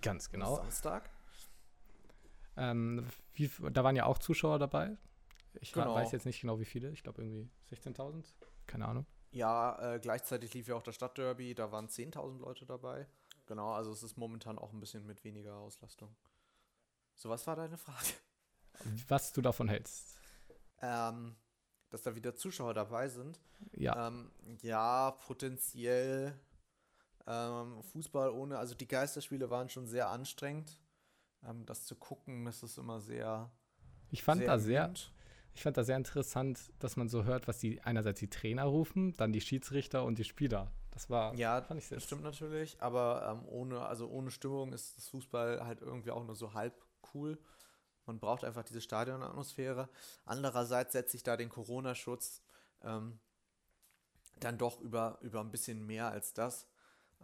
[0.00, 0.56] Ganz genau.
[0.56, 1.10] Samstag.
[2.56, 4.96] Ähm, wie, da waren ja auch Zuschauer dabei.
[5.60, 5.94] Ich Genau.
[5.94, 6.90] weiß jetzt nicht genau wie viele.
[6.90, 8.24] Ich glaube irgendwie 16.000.
[8.66, 9.06] Keine Ahnung.
[9.34, 13.06] Ja, äh, gleichzeitig lief ja auch das Stadtderby, da waren 10.000 Leute dabei.
[13.46, 16.14] Genau, also es ist momentan auch ein bisschen mit weniger Auslastung.
[17.16, 18.14] So, was war deine Frage?
[19.08, 20.18] Was du davon hältst.
[20.82, 21.36] Ähm,
[21.90, 23.40] dass da wieder Zuschauer dabei sind.
[23.72, 24.30] Ja, Ähm,
[24.62, 26.38] ja, potenziell
[27.26, 30.78] ähm, Fußball ohne, also die Geisterspiele waren schon sehr anstrengend.
[31.44, 33.50] Ähm, das zu gucken, das ist immer sehr.
[34.10, 35.12] ich fand da sehr, ermüdend.
[35.54, 39.14] Ich fand da sehr interessant, dass man so hört, was die einerseits die Trainer rufen,
[39.16, 40.72] dann die Schiedsrichter und die Spieler.
[40.90, 44.72] Das war, Ja, fand ich sehr das stimmt natürlich, aber ähm, ohne, also ohne Stimmung
[44.72, 46.74] ist das Fußball halt irgendwie auch nur so halb
[47.14, 47.38] cool.
[48.06, 49.88] Man braucht einfach diese Stadionatmosphäre.
[50.24, 52.42] Andererseits setzt sich da den Corona-Schutz
[52.82, 53.18] ähm,
[54.40, 56.66] dann doch über, über ein bisschen mehr als das.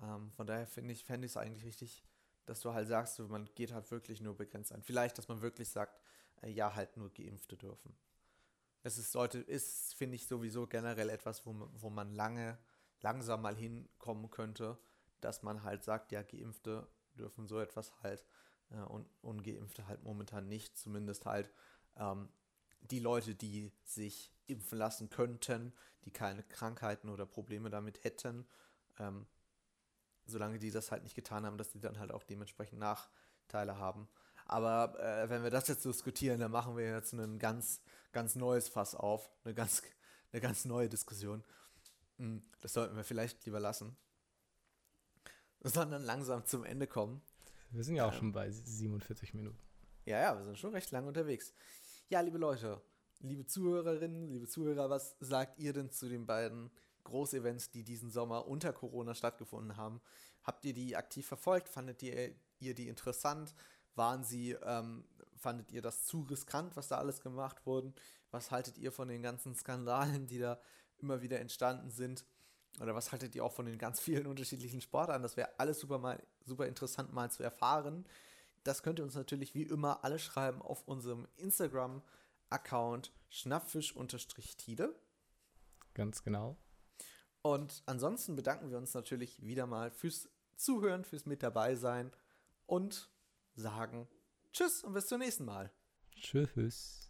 [0.02, 2.04] Ähm, von daher finde ich, fände ich es eigentlich richtig,
[2.46, 4.82] dass du halt sagst, man geht halt wirklich nur begrenzt ein.
[4.82, 6.00] Vielleicht, dass man wirklich sagt,
[6.42, 7.94] äh, ja, halt nur Geimpfte dürfen.
[8.82, 12.58] Es ist, sollte, ist, finde ich, sowieso generell etwas, wo wo man lange,
[13.00, 14.78] langsam mal hinkommen könnte,
[15.20, 18.24] dass man halt sagt, ja, Geimpfte dürfen so etwas halt
[18.70, 20.78] äh, und Ungeimpfte halt momentan nicht.
[20.78, 21.52] Zumindest halt
[21.96, 22.28] ähm,
[22.80, 25.72] die Leute, die sich impfen lassen könnten,
[26.04, 28.46] die keine Krankheiten oder Probleme damit hätten,
[28.98, 29.26] ähm,
[30.26, 34.08] solange die das halt nicht getan haben, dass die dann halt auch dementsprechend Nachteile haben.
[34.46, 37.80] Aber äh, wenn wir das jetzt diskutieren, dann machen wir jetzt ein ganz,
[38.12, 39.82] ganz neues Fass auf, eine ganz,
[40.32, 41.44] eine ganz neue Diskussion.
[42.18, 43.96] Hm, Das sollten wir vielleicht lieber lassen.
[45.62, 47.22] Sondern langsam zum Ende kommen.
[47.70, 48.18] Wir sind ja auch Ähm.
[48.18, 49.58] schon bei 47 Minuten.
[50.06, 51.52] Ja, ja, wir sind schon recht lange unterwegs.
[52.08, 52.80] Ja, liebe Leute,
[53.20, 56.70] liebe Zuhörerinnen, liebe Zuhörer, was sagt ihr denn zu den beiden
[57.04, 60.00] Großevents, die diesen Sommer unter Corona stattgefunden haben?
[60.42, 61.68] Habt ihr die aktiv verfolgt?
[61.68, 63.54] Fandet ihr, ihr die interessant?
[63.94, 65.04] Waren sie, ähm,
[65.40, 67.92] fandet ihr das zu riskant, was da alles gemacht wurde?
[68.30, 70.60] Was haltet ihr von den ganzen Skandalen, die da
[70.98, 72.24] immer wieder entstanden sind?
[72.80, 75.22] Oder was haltet ihr auch von den ganz vielen unterschiedlichen Sportarten?
[75.22, 78.06] Das wäre alles super, mal, super interessant mal zu erfahren.
[78.62, 84.94] Das könnt ihr uns natürlich wie immer alle schreiben auf unserem Instagram-Account schnappfisch-tide.
[85.94, 86.56] Ganz genau.
[87.42, 92.12] Und ansonsten bedanken wir uns natürlich wieder mal fürs Zuhören, fürs mit dabei sein
[92.66, 93.08] und
[93.54, 94.06] sagen
[94.52, 95.72] Tschüss und bis zum nächsten Mal.
[96.16, 97.09] Tschüss.